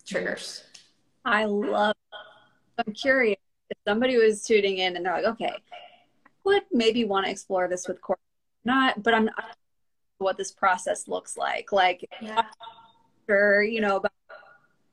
triggers. 0.06 0.64
I 1.24 1.46
love 1.46 1.95
I'm 2.78 2.94
curious 2.94 3.40
if 3.70 3.78
somebody 3.88 4.18
was 4.18 4.44
tuning 4.44 4.78
in 4.78 4.96
and 4.96 5.06
they're 5.06 5.14
like, 5.14 5.26
okay, 5.26 5.54
would 6.44 6.64
maybe 6.72 7.04
want 7.04 7.26
to 7.26 7.32
explore 7.32 7.68
this 7.68 7.88
with 7.88 8.02
Cortney. 8.02 8.18
Not, 8.64 9.04
but 9.04 9.14
I'm 9.14 9.26
not 9.26 9.58
what 10.18 10.38
this 10.38 10.52
process 10.52 11.08
looks 11.08 11.36
like. 11.38 11.72
Like, 11.72 12.08
yeah. 12.22 12.44
sure, 13.28 13.62
you 13.64 13.82
know, 13.82 13.98
about 13.98 14.12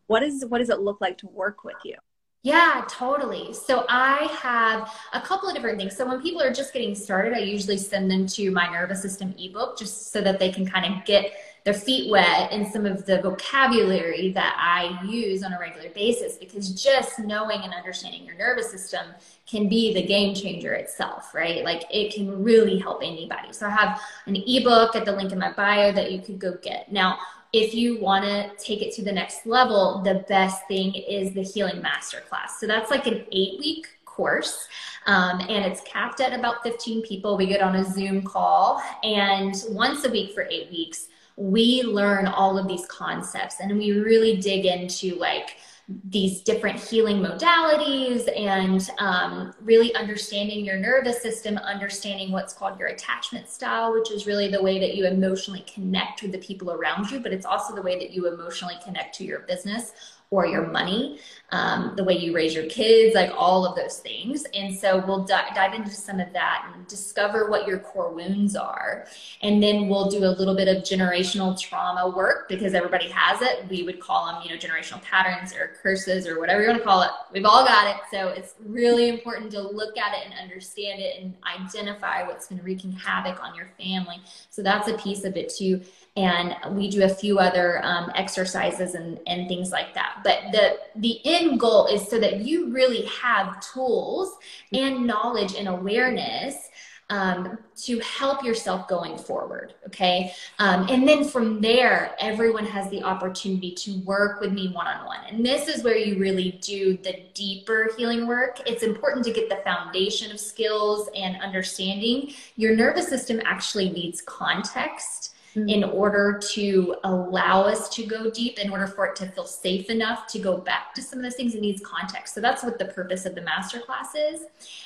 what 0.06 0.22
is 0.22 0.44
what 0.46 0.58
does 0.58 0.70
it 0.70 0.80
look 0.80 1.00
like 1.00 1.18
to 1.18 1.26
work 1.28 1.64
with 1.64 1.76
you? 1.84 1.96
Yeah, 2.42 2.84
totally. 2.88 3.54
So 3.54 3.86
I 3.88 4.28
have 4.40 4.92
a 5.12 5.20
couple 5.20 5.48
of 5.48 5.54
different 5.54 5.78
things. 5.78 5.96
So 5.96 6.06
when 6.06 6.20
people 6.20 6.42
are 6.42 6.52
just 6.52 6.72
getting 6.72 6.94
started, 6.94 7.34
I 7.34 7.38
usually 7.38 7.78
send 7.78 8.10
them 8.10 8.26
to 8.28 8.50
my 8.50 8.68
nervous 8.68 9.00
system 9.00 9.32
ebook 9.38 9.78
just 9.78 10.10
so 10.10 10.20
that 10.22 10.40
they 10.40 10.50
can 10.50 10.66
kind 10.66 10.92
of 10.92 11.04
get 11.04 11.32
their 11.64 11.74
feet 11.74 12.10
wet 12.10 12.50
in 12.52 12.70
some 12.70 12.86
of 12.86 13.06
the 13.06 13.22
vocabulary 13.22 14.32
that 14.32 14.56
I 14.58 15.04
use 15.04 15.44
on 15.44 15.52
a 15.52 15.58
regular 15.58 15.90
basis 15.90 16.36
because 16.36 16.70
just 16.70 17.18
knowing 17.20 17.60
and 17.62 17.72
understanding 17.72 18.24
your 18.24 18.36
nervous 18.36 18.70
system 18.70 19.06
can 19.46 19.68
be 19.68 19.94
the 19.94 20.02
game 20.02 20.34
changer 20.34 20.72
itself, 20.72 21.34
right? 21.34 21.64
Like 21.64 21.84
it 21.90 22.12
can 22.14 22.42
really 22.42 22.78
help 22.78 23.00
anybody. 23.02 23.52
So 23.52 23.66
I 23.66 23.70
have 23.70 24.00
an 24.26 24.36
ebook 24.36 24.96
at 24.96 25.04
the 25.04 25.12
link 25.12 25.32
in 25.32 25.38
my 25.38 25.52
bio 25.52 25.92
that 25.92 26.10
you 26.10 26.20
could 26.20 26.38
go 26.38 26.56
get. 26.62 26.90
Now, 26.90 27.18
if 27.52 27.74
you 27.74 28.00
want 28.00 28.24
to 28.24 28.50
take 28.56 28.80
it 28.80 28.94
to 28.94 29.04
the 29.04 29.12
next 29.12 29.46
level, 29.46 30.00
the 30.02 30.24
best 30.28 30.66
thing 30.68 30.94
is 30.94 31.32
the 31.32 31.42
Healing 31.42 31.82
Masterclass. 31.82 32.58
So 32.58 32.66
that's 32.66 32.90
like 32.90 33.06
an 33.06 33.26
eight 33.30 33.58
week 33.58 33.86
course. 34.06 34.68
Um, 35.06 35.40
and 35.40 35.64
it's 35.64 35.80
capped 35.82 36.20
at 36.20 36.32
about 36.32 36.62
15 36.62 37.02
people. 37.02 37.36
We 37.36 37.46
get 37.46 37.60
on 37.60 37.76
a 37.76 37.84
Zoom 37.84 38.22
call, 38.22 38.80
and 39.02 39.54
once 39.70 40.04
a 40.04 40.10
week 40.10 40.32
for 40.32 40.44
eight 40.44 40.70
weeks, 40.70 41.08
we 41.42 41.82
learn 41.82 42.26
all 42.26 42.56
of 42.56 42.68
these 42.68 42.86
concepts 42.86 43.56
and 43.60 43.76
we 43.76 43.90
really 43.92 44.36
dig 44.36 44.64
into 44.64 45.16
like 45.16 45.56
these 46.04 46.40
different 46.42 46.78
healing 46.78 47.18
modalities 47.18 48.28
and 48.38 48.88
um, 48.98 49.52
really 49.60 49.92
understanding 49.96 50.64
your 50.64 50.76
nervous 50.76 51.20
system, 51.20 51.58
understanding 51.58 52.30
what's 52.30 52.52
called 52.54 52.78
your 52.78 52.88
attachment 52.88 53.48
style, 53.48 53.92
which 53.92 54.12
is 54.12 54.24
really 54.24 54.48
the 54.48 54.62
way 54.62 54.78
that 54.78 54.94
you 54.94 55.04
emotionally 55.04 55.64
connect 55.72 56.22
with 56.22 56.30
the 56.30 56.38
people 56.38 56.70
around 56.70 57.10
you, 57.10 57.18
but 57.18 57.32
it's 57.32 57.44
also 57.44 57.74
the 57.74 57.82
way 57.82 57.98
that 57.98 58.10
you 58.10 58.32
emotionally 58.32 58.76
connect 58.84 59.14
to 59.16 59.24
your 59.24 59.40
business 59.40 59.92
or 60.30 60.46
your 60.46 60.66
money, 60.68 61.18
um, 61.52 61.92
the 61.96 62.02
way 62.02 62.16
you 62.16 62.34
raise 62.34 62.54
your 62.54 62.64
kids, 62.64 63.14
like 63.14 63.30
all 63.36 63.66
of 63.66 63.76
those 63.76 63.98
things. 63.98 64.44
And 64.54 64.74
so 64.74 65.04
we'll 65.06 65.24
di- 65.24 65.50
dive 65.54 65.74
into 65.74 65.90
some 65.90 66.18
of 66.18 66.32
that 66.32 66.72
and 66.74 66.86
discover 66.88 67.50
what 67.50 67.68
your 67.68 67.78
core 67.78 68.10
wounds 68.10 68.56
are. 68.56 69.06
And 69.42 69.62
then 69.62 69.88
we'll 69.88 70.10
do 70.10 70.24
a 70.24 70.32
little 70.32 70.56
bit 70.56 70.66
of 70.66 70.82
generational 70.82 71.58
trauma 71.60 72.08
work 72.08 72.48
because 72.48 72.72
everybody 72.72 73.08
has 73.10 73.42
it. 73.42 73.68
We 73.68 73.82
would 73.82 74.00
call 74.00 74.26
them, 74.26 74.42
you 74.42 74.48
know, 74.48 74.56
generational 74.56 75.02
patterns 75.02 75.54
or 75.54 75.72
curses 75.82 76.26
or 76.26 76.40
whatever 76.40 76.62
you 76.62 76.68
want 76.68 76.78
to 76.78 76.84
call 76.84 77.02
it. 77.02 77.10
We've 77.32 77.44
all 77.44 77.66
got 77.66 77.94
it. 77.94 78.00
So 78.10 78.28
it's 78.28 78.54
really 78.64 79.10
important 79.10 79.52
to 79.52 79.60
look 79.60 79.98
at 79.98 80.14
it 80.14 80.24
and 80.24 80.34
understand 80.40 81.02
it 81.02 81.20
and 81.20 81.34
identify 81.44 82.26
what's 82.26 82.46
going 82.46 82.60
to 82.60 82.64
wreaking 82.64 82.92
havoc 82.92 83.42
on 83.44 83.54
your 83.54 83.68
family. 83.78 84.22
So 84.48 84.62
that's 84.62 84.88
a 84.88 84.94
piece 84.94 85.24
of 85.24 85.36
it 85.36 85.52
too 85.54 85.82
and 86.16 86.54
we 86.76 86.90
do 86.90 87.04
a 87.04 87.08
few 87.08 87.38
other 87.38 87.82
um, 87.84 88.12
exercises 88.14 88.94
and, 88.94 89.18
and 89.26 89.48
things 89.48 89.70
like 89.70 89.94
that 89.94 90.20
but 90.22 90.40
the 90.52 90.78
the 90.96 91.20
end 91.24 91.41
goal 91.50 91.86
is 91.86 92.08
so 92.08 92.18
that 92.18 92.40
you 92.40 92.70
really 92.70 93.04
have 93.06 93.60
tools 93.60 94.36
and 94.72 95.06
knowledge 95.06 95.54
and 95.54 95.68
awareness 95.68 96.70
um, 97.10 97.58
to 97.76 97.98
help 97.98 98.42
yourself 98.42 98.88
going 98.88 99.18
forward. 99.18 99.74
Okay. 99.86 100.32
Um, 100.58 100.86
and 100.88 101.06
then 101.06 101.24
from 101.24 101.60
there, 101.60 102.14
everyone 102.18 102.64
has 102.64 102.88
the 102.88 103.02
opportunity 103.02 103.72
to 103.72 103.98
work 104.00 104.40
with 104.40 104.52
me 104.52 104.72
one 104.72 104.86
on 104.86 105.04
one. 105.04 105.18
And 105.28 105.44
this 105.44 105.68
is 105.68 105.84
where 105.84 105.96
you 105.96 106.18
really 106.18 106.58
do 106.62 106.96
the 106.96 107.24
deeper 107.34 107.90
healing 107.98 108.26
work. 108.26 108.60
It's 108.66 108.82
important 108.82 109.26
to 109.26 109.32
get 109.32 109.50
the 109.50 109.56
foundation 109.56 110.30
of 110.32 110.40
skills 110.40 111.10
and 111.14 111.36
understanding. 111.42 112.32
Your 112.56 112.74
nervous 112.74 113.08
system 113.08 113.42
actually 113.44 113.90
needs 113.90 114.22
context 114.22 115.31
mm-hmm. 115.54 115.68
in 115.68 115.84
order 115.84 116.40
to 116.52 116.96
allow 117.04 117.62
us 117.62 117.88
to 117.90 118.06
go 118.06 118.30
deep, 118.30 118.58
in 118.58 118.70
order 118.70 118.86
for 118.86 119.06
it 119.06 119.16
to 119.16 119.26
feel 119.26 119.46
safe 119.46 119.90
enough 119.90 120.26
to 120.28 120.38
go 120.38 120.56
back 120.58 120.94
to 120.94 121.02
some 121.02 121.18
of 121.18 121.22
those 121.22 121.34
things, 121.34 121.54
it 121.54 121.60
needs 121.60 121.82
context. 121.84 122.34
So 122.34 122.40
that's 122.40 122.62
what 122.62 122.78
the 122.78 122.86
purpose 122.86 123.26
of 123.26 123.34
the 123.34 123.42
masterclass 123.42 124.08
is. 124.16 124.42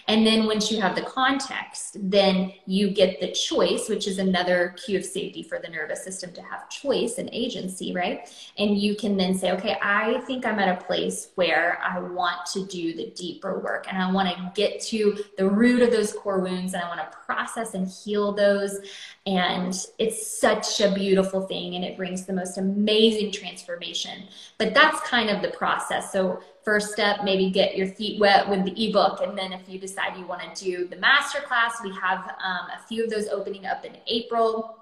And 0.08 0.26
then 0.26 0.46
once 0.46 0.70
you 0.70 0.80
have 0.80 0.94
the 0.94 1.02
context, 1.02 1.96
then 2.00 2.52
you 2.66 2.90
get 2.90 3.20
the 3.20 3.32
choice, 3.32 3.88
which 3.88 4.06
is 4.06 4.18
another 4.18 4.74
cue 4.84 4.98
of 4.98 5.04
safety 5.04 5.42
for 5.42 5.58
the 5.58 5.68
nervous 5.68 6.02
system 6.02 6.32
to 6.32 6.42
have 6.42 6.68
choice 6.68 7.18
and 7.18 7.28
agency, 7.32 7.92
right? 7.92 8.28
And 8.58 8.78
you 8.78 8.96
can 8.96 9.16
then 9.16 9.34
say, 9.34 9.52
okay, 9.52 9.76
I 9.82 10.20
think 10.26 10.46
I'm 10.46 10.58
at 10.58 10.80
a 10.80 10.84
place 10.84 11.28
where 11.34 11.78
I 11.82 11.98
want 12.00 12.46
to 12.52 12.66
do 12.66 12.94
the 12.94 13.10
deeper 13.10 13.58
work 13.60 13.86
and 13.88 14.00
I 14.00 14.10
want 14.10 14.28
to 14.28 14.52
get 14.54 14.80
to 14.86 15.24
the 15.36 15.48
root 15.48 15.82
of 15.82 15.90
those 15.90 16.12
core 16.12 16.40
wounds 16.40 16.74
and 16.74 16.82
I 16.82 16.88
want 16.88 17.00
to 17.00 17.18
process 17.24 17.74
and 17.74 17.88
heal 17.88 18.32
those. 18.32 18.78
And 19.26 19.74
it's 19.98 20.38
such 20.40 20.55
such 20.64 20.80
a 20.80 20.94
beautiful 20.94 21.46
thing 21.46 21.74
and 21.74 21.84
it 21.84 21.96
brings 21.96 22.24
the 22.24 22.32
most 22.32 22.58
amazing 22.58 23.32
transformation. 23.32 24.24
But 24.58 24.74
that's 24.74 25.00
kind 25.00 25.30
of 25.30 25.42
the 25.42 25.50
process. 25.50 26.12
So, 26.12 26.40
first 26.64 26.92
step, 26.92 27.18
maybe 27.24 27.50
get 27.50 27.76
your 27.76 27.88
feet 27.88 28.18
wet 28.20 28.48
with 28.48 28.64
the 28.64 28.88
ebook. 28.88 29.20
And 29.22 29.36
then, 29.36 29.52
if 29.52 29.68
you 29.68 29.78
decide 29.78 30.16
you 30.16 30.26
want 30.26 30.54
to 30.54 30.64
do 30.64 30.86
the 30.86 30.96
masterclass, 30.96 31.82
we 31.82 31.94
have 31.94 32.34
um, 32.44 32.68
a 32.74 32.80
few 32.88 33.04
of 33.04 33.10
those 33.10 33.28
opening 33.28 33.66
up 33.66 33.84
in 33.84 33.96
April. 34.06 34.78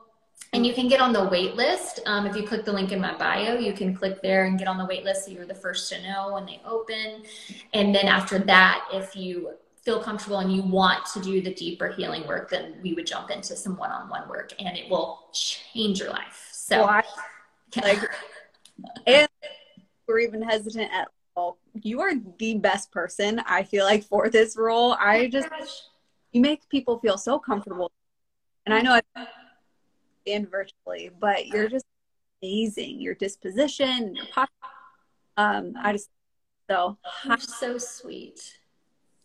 And 0.53 0.65
you 0.65 0.73
can 0.73 0.87
get 0.87 1.01
on 1.01 1.13
the 1.13 1.25
wait 1.25 1.57
list. 1.57 2.01
Um, 2.07 2.27
if 2.27 2.37
you 2.37 2.47
click 2.47 2.65
the 2.65 2.73
link 2.73 2.93
in 2.93 3.01
my 3.01 3.17
bio, 3.19 3.59
you 3.59 3.73
can 3.73 3.95
click 3.95 4.23
there 4.23 4.45
and 4.45 4.57
get 4.57 4.69
on 4.69 4.79
the 4.79 4.87
wait 4.87 5.03
list 5.03 5.25
so 5.25 5.33
you're 5.33 5.47
the 5.47 5.55
first 5.55 5.91
to 5.93 6.01
know 6.03 6.35
when 6.35 6.47
they 6.47 6.61
open. 6.65 7.25
And 7.73 7.93
then 7.93 8.07
after 8.07 8.39
that, 8.39 8.85
if 8.93 9.17
you 9.17 9.55
feel 9.85 10.03
comfortable 10.03 10.39
and 10.39 10.53
you 10.53 10.63
want 10.63 11.05
to 11.13 11.21
do 11.21 11.43
the 11.43 11.53
deeper 11.53 11.89
healing 11.89 12.27
work, 12.27 12.51
then 12.51 12.77
we 12.83 12.95
would 12.95 13.07
jump 13.07 13.31
into 13.31 13.55
some 13.55 13.77
one-on-one 13.77 14.29
work 14.29 14.53
and 14.59 14.77
it 14.77 14.91
will 14.91 15.29
change 15.33 16.01
your 16.01 16.11
life. 16.11 16.49
So 16.53 16.81
well, 16.81 16.89
I, 16.89 17.05
like 17.83 17.99
and 19.07 19.29
we're 20.07 20.21
even 20.21 20.43
hesitant 20.43 20.91
at 20.93 21.09
all. 21.37 21.59
You 21.83 22.01
are 22.01 22.13
the 22.39 22.55
best 22.55 22.91
person, 22.93 23.41
I 23.47 23.65
feel 23.65 23.85
like, 23.85 24.05
for 24.05 24.31
this 24.31 24.57
role. 24.57 24.93
I 24.99 25.29
just 25.29 25.49
you 26.33 26.41
make 26.41 26.69
people 26.69 26.99
feel 26.99 27.19
so 27.19 27.39
comfortable. 27.39 27.93
And 28.67 28.75
I 28.75 28.81
know 28.81 29.01
I 29.17 29.27
and 30.27 30.51
virtually, 30.51 31.11
but 31.21 31.47
you're 31.47 31.69
just 31.69 31.85
amazing. 32.43 33.01
Your 33.01 33.15
disposition, 33.15 34.15
your 34.17 34.27
pop 34.33 34.49
um 35.37 35.75
I 35.77 35.93
just 35.93 36.09
so 36.71 36.97
you're 37.27 37.39
so 37.39 37.77
sweet 37.77 38.59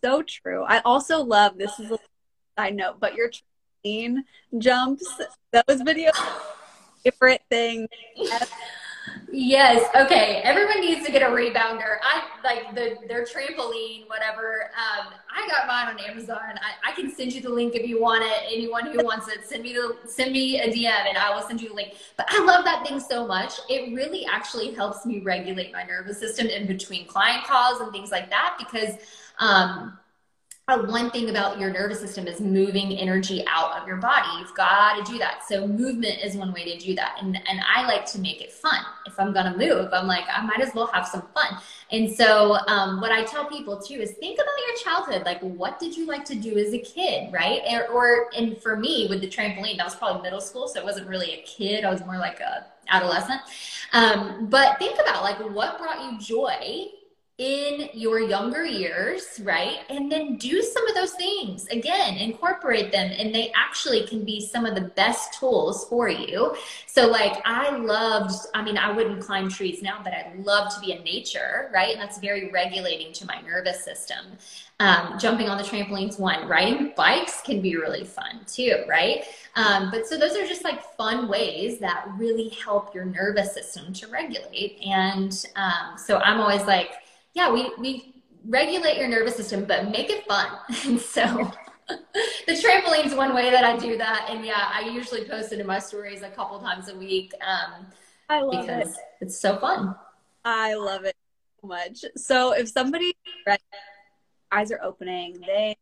so 0.03 0.21
true. 0.21 0.63
I 0.67 0.79
also 0.79 1.21
love 1.21 1.57
this 1.57 1.79
is 1.79 1.91
a 1.91 1.99
side 2.57 2.75
note, 2.75 2.99
but 2.99 3.15
your 3.15 3.29
trampoline 3.29 4.17
jumps, 4.57 5.05
those 5.51 5.81
videos, 5.81 6.17
favorite 7.03 7.41
thing. 7.49 7.87
Yes. 9.31 9.87
Okay. 9.95 10.41
Everyone 10.43 10.81
needs 10.81 11.05
to 11.05 11.11
get 11.11 11.21
a 11.21 11.25
rebounder. 11.25 11.97
I 12.01 12.23
like 12.43 12.73
the 12.73 12.97
their 13.07 13.23
trampoline, 13.23 14.07
whatever. 14.07 14.71
Um, 14.75 15.13
I 15.29 15.47
got 15.47 15.67
mine 15.67 15.87
on 15.87 15.99
Amazon. 15.99 16.39
I, 16.39 16.89
I 16.89 16.91
can 16.93 17.11
send 17.13 17.33
you 17.33 17.41
the 17.41 17.49
link 17.49 17.75
if 17.75 17.87
you 17.87 18.01
want 18.01 18.23
it. 18.23 18.43
Anyone 18.51 18.87
who 18.87 19.03
wants 19.03 19.27
it, 19.27 19.45
send 19.45 19.63
me 19.63 19.73
the 19.73 19.97
send 20.07 20.31
me 20.31 20.59
a 20.59 20.71
DM 20.71 21.07
and 21.07 21.17
I 21.17 21.35
will 21.35 21.43
send 21.43 21.61
you 21.61 21.69
the 21.69 21.75
link. 21.75 21.93
But 22.17 22.25
I 22.29 22.43
love 22.43 22.65
that 22.65 22.87
thing 22.87 22.99
so 22.99 23.27
much. 23.27 23.53
It 23.69 23.93
really 23.93 24.25
actually 24.25 24.73
helps 24.73 25.05
me 25.05 25.19
regulate 25.19 25.71
my 25.73 25.83
nervous 25.83 26.19
system 26.19 26.47
in 26.47 26.65
between 26.65 27.05
client 27.05 27.43
calls 27.43 27.81
and 27.81 27.91
things 27.91 28.11
like 28.11 28.29
that 28.31 28.55
because 28.57 28.95
um, 29.37 29.97
one 30.77 31.09
thing 31.11 31.29
about 31.29 31.59
your 31.59 31.71
nervous 31.71 31.99
system 31.99 32.27
is 32.27 32.39
moving 32.39 32.91
energy 32.97 33.43
out 33.47 33.79
of 33.79 33.87
your 33.87 33.97
body. 33.97 34.27
You've 34.39 34.53
got 34.55 35.03
to 35.03 35.11
do 35.11 35.17
that. 35.19 35.47
So 35.47 35.67
movement 35.67 36.19
is 36.23 36.35
one 36.35 36.53
way 36.53 36.63
to 36.65 36.77
do 36.77 36.95
that. 36.95 37.17
And 37.21 37.35
and 37.47 37.59
I 37.67 37.85
like 37.85 38.05
to 38.11 38.19
make 38.19 38.41
it 38.41 38.51
fun. 38.51 38.79
If 39.05 39.19
I'm 39.19 39.33
gonna 39.33 39.57
move, 39.57 39.89
I'm 39.93 40.07
like 40.07 40.25
I 40.33 40.45
might 40.45 40.61
as 40.61 40.73
well 40.73 40.87
have 40.87 41.07
some 41.07 41.23
fun. 41.33 41.59
And 41.91 42.11
so 42.11 42.57
um, 42.67 43.01
what 43.01 43.11
I 43.11 43.23
tell 43.23 43.45
people 43.45 43.79
too 43.79 43.95
is 43.95 44.11
think 44.13 44.35
about 44.35 44.53
your 44.67 44.77
childhood. 44.77 45.25
Like 45.25 45.41
what 45.41 45.79
did 45.79 45.97
you 45.97 46.05
like 46.05 46.25
to 46.25 46.35
do 46.35 46.57
as 46.57 46.73
a 46.73 46.79
kid, 46.79 47.33
right? 47.33 47.61
And, 47.65 47.87
or 47.91 48.29
and 48.37 48.57
for 48.57 48.77
me 48.77 49.07
with 49.09 49.21
the 49.21 49.27
trampoline, 49.27 49.77
that 49.77 49.85
was 49.85 49.95
probably 49.95 50.21
middle 50.21 50.41
school, 50.41 50.67
so 50.67 50.79
it 50.79 50.85
wasn't 50.85 51.07
really 51.07 51.33
a 51.33 51.41
kid. 51.43 51.83
I 51.83 51.91
was 51.91 52.01
more 52.01 52.17
like 52.17 52.39
a 52.39 52.67
adolescent. 52.89 53.41
Um, 53.93 54.47
but 54.49 54.77
think 54.79 54.99
about 54.99 55.23
like 55.23 55.37
what 55.53 55.77
brought 55.77 56.03
you 56.03 56.19
joy 56.19 56.89
in 57.39 57.87
your 57.93 58.19
younger 58.19 58.65
years, 58.65 59.39
right? 59.43 59.77
And 59.89 60.11
then 60.11 60.35
do 60.35 60.61
some 60.61 60.85
of 60.89 60.93
those 60.93 61.13
things 61.13 61.67
again, 61.67 62.15
incorporate 62.15 62.91
them, 62.91 63.09
and 63.17 63.33
they 63.33 63.53
actually 63.55 64.05
can 64.05 64.25
be 64.25 64.41
some 64.41 64.65
of 64.65 64.75
the 64.75 64.81
best 64.81 65.39
tools 65.39 65.87
for 65.87 66.09
you. 66.09 66.53
So, 66.85 67.07
like, 67.07 67.41
I 67.45 67.77
loved, 67.77 68.35
I 68.53 68.61
mean, 68.61 68.77
I 68.77 68.91
wouldn't 68.91 69.21
climb 69.21 69.47
trees 69.47 69.81
now, 69.81 70.01
but 70.03 70.11
I 70.11 70.33
love 70.39 70.75
to 70.75 70.81
be 70.81 70.91
in 70.91 71.01
nature, 71.01 71.71
right? 71.73 71.93
And 71.93 72.01
that's 72.01 72.19
very 72.19 72.51
regulating 72.51 73.13
to 73.13 73.25
my 73.25 73.39
nervous 73.39 73.85
system. 73.85 74.25
Um, 74.81 75.17
jumping 75.17 75.47
on 75.47 75.57
the 75.57 75.63
trampolines, 75.63 76.19
one, 76.19 76.45
riding 76.45 76.91
bikes 76.97 77.39
can 77.41 77.61
be 77.61 77.77
really 77.77 78.03
fun 78.03 78.41
too, 78.47 78.83
right? 78.87 79.23
Um, 79.55 79.91
but 79.91 80.07
so 80.07 80.17
those 80.17 80.35
are 80.35 80.45
just 80.45 80.65
like 80.65 80.83
fun 80.97 81.29
ways 81.29 81.79
that 81.79 82.05
really 82.17 82.49
help 82.49 82.93
your 82.93 83.05
nervous 83.05 83.53
system 83.53 83.93
to 83.93 84.07
regulate. 84.07 84.77
And 84.85 85.45
um, 85.55 85.97
so 85.97 86.17
I'm 86.17 86.41
always 86.41 86.63
like, 86.63 86.91
yeah, 87.33 87.51
we, 87.51 87.71
we 87.77 88.23
regulate 88.45 88.97
your 88.97 89.07
nervous 89.07 89.35
system, 89.35 89.65
but 89.65 89.89
make 89.89 90.09
it 90.09 90.25
fun. 90.25 90.47
And 90.85 90.99
so 90.99 91.51
the 92.47 92.53
trampoline's 92.53 93.15
one 93.15 93.33
way 93.33 93.49
that 93.49 93.63
I 93.63 93.77
do 93.77 93.97
that. 93.97 94.27
And 94.29 94.45
yeah, 94.45 94.69
I 94.73 94.89
usually 94.89 95.25
post 95.25 95.51
it 95.51 95.59
in 95.59 95.67
my 95.67 95.79
stories 95.79 96.21
a 96.21 96.29
couple 96.29 96.59
times 96.59 96.89
a 96.89 96.95
week. 96.95 97.33
Um, 97.41 97.87
I 98.29 98.41
love 98.41 98.51
because 98.51 98.93
it. 98.95 99.03
it's 99.21 99.39
so 99.39 99.57
fun. 99.57 99.95
I 100.45 100.75
love 100.75 101.05
it 101.05 101.15
so 101.61 101.67
much. 101.67 102.05
So 102.15 102.53
if 102.53 102.69
somebody 102.69 103.15
eyes 104.51 104.71
are 104.71 104.81
opening, 104.83 105.39
they 105.45 105.75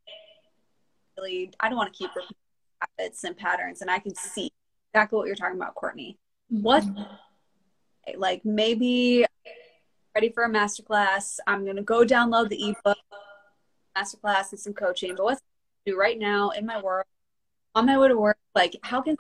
really 1.17 1.51
I 1.59 1.69
don't 1.69 1.77
want 1.77 1.93
to 1.93 1.97
keep 1.97 2.15
repeating 2.15 2.35
habits 2.81 3.23
and 3.23 3.35
patterns 3.35 3.81
and 3.81 3.89
I 3.89 3.99
can 3.99 4.15
see 4.15 4.51
exactly 4.93 5.17
what 5.17 5.27
you're 5.27 5.35
talking 5.35 5.55
about, 5.55 5.75
Cortney. 5.75 6.17
What 6.49 6.83
mm-hmm. 6.83 8.19
like 8.19 8.45
maybe 8.45 9.25
ready 10.17 10.29
for 10.29 10.45
a 10.45 10.49
masterclass. 10.49 11.37
I'm 11.45 11.63
gonna 11.63 11.83
go 11.83 12.03
download 12.03 12.49
the 12.49 12.69
ebook, 12.69 12.97
masterclass 13.95 14.49
and 14.49 14.59
some 14.59 14.73
coaching. 14.73 15.13
But 15.15 15.25
what's 15.25 15.41
do 15.85 15.95
right 15.95 16.17
now 16.17 16.49
in 16.49 16.65
my 16.65 16.81
work, 16.81 17.05
on 17.75 17.85
my 17.85 17.99
way 17.99 18.07
to 18.07 18.17
work, 18.17 18.39
like 18.55 18.77
how 18.81 18.99
can 18.99 19.15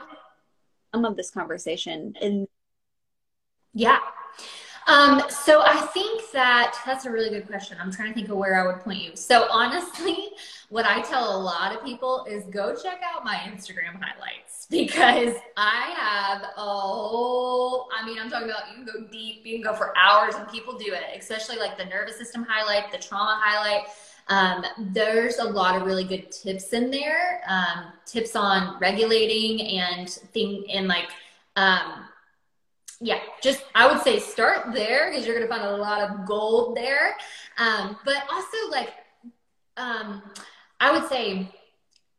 some 0.91 1.05
of 1.05 1.15
this 1.15 1.29
conversation 1.29 2.15
and 2.19 2.47
yeah. 3.75 3.99
Um, 4.87 5.21
so 5.29 5.61
I 5.65 5.75
think 5.93 6.31
that 6.31 6.79
that's 6.85 7.05
a 7.05 7.11
really 7.11 7.29
good 7.29 7.45
question. 7.45 7.77
I'm 7.79 7.91
trying 7.91 8.07
to 8.09 8.13
think 8.13 8.29
of 8.29 8.37
where 8.37 8.57
I 8.57 8.65
would 8.65 8.81
point 8.81 9.01
you. 9.01 9.15
So 9.15 9.45
honestly, 9.51 10.29
what 10.69 10.85
I 10.85 11.01
tell 11.01 11.35
a 11.35 11.41
lot 11.41 11.75
of 11.75 11.83
people 11.83 12.25
is 12.29 12.45
go 12.45 12.73
check 12.73 13.01
out 13.03 13.25
my 13.25 13.35
Instagram 13.35 14.01
highlights 14.01 14.65
because 14.71 15.35
I 15.57 15.93
have 15.97 16.41
a 16.41 16.61
whole, 16.61 17.89
I 17.97 18.05
mean, 18.05 18.17
I'm 18.17 18.29
talking 18.29 18.49
about 18.49 18.69
you 18.69 18.75
can 18.75 18.85
go 18.85 19.07
deep, 19.11 19.45
you 19.45 19.55
can 19.55 19.63
go 19.63 19.75
for 19.75 19.93
hours 19.97 20.35
and 20.35 20.47
people 20.47 20.77
do 20.77 20.93
it, 20.93 21.03
especially 21.19 21.57
like 21.57 21.77
the 21.77 21.85
nervous 21.85 22.17
system 22.17 22.45
highlight, 22.47 22.89
the 22.89 22.97
trauma 22.97 23.41
highlight. 23.43 23.87
Um, 24.29 24.65
there's 24.93 25.37
a 25.37 25.43
lot 25.43 25.75
of 25.75 25.85
really 25.85 26.03
good 26.05 26.31
tips 26.31 26.71
in 26.71 26.91
there, 26.91 27.41
um, 27.47 27.91
tips 28.05 28.37
on 28.37 28.79
regulating 28.79 29.79
and 29.79 30.09
thing 30.09 30.65
and 30.69 30.87
like, 30.87 31.09
um, 31.57 32.05
yeah, 32.99 33.19
just 33.41 33.63
I 33.75 33.91
would 33.91 34.01
say 34.01 34.19
start 34.19 34.73
there 34.73 35.09
because 35.09 35.25
you're 35.25 35.35
gonna 35.35 35.47
find 35.47 35.63
a 35.63 35.77
lot 35.77 36.01
of 36.01 36.25
gold 36.25 36.75
there. 36.75 37.15
Um, 37.57 37.97
but 38.05 38.23
also 38.31 38.57
like 38.71 38.93
um, 39.77 40.23
I 40.79 40.91
would 40.91 41.07
say 41.07 41.51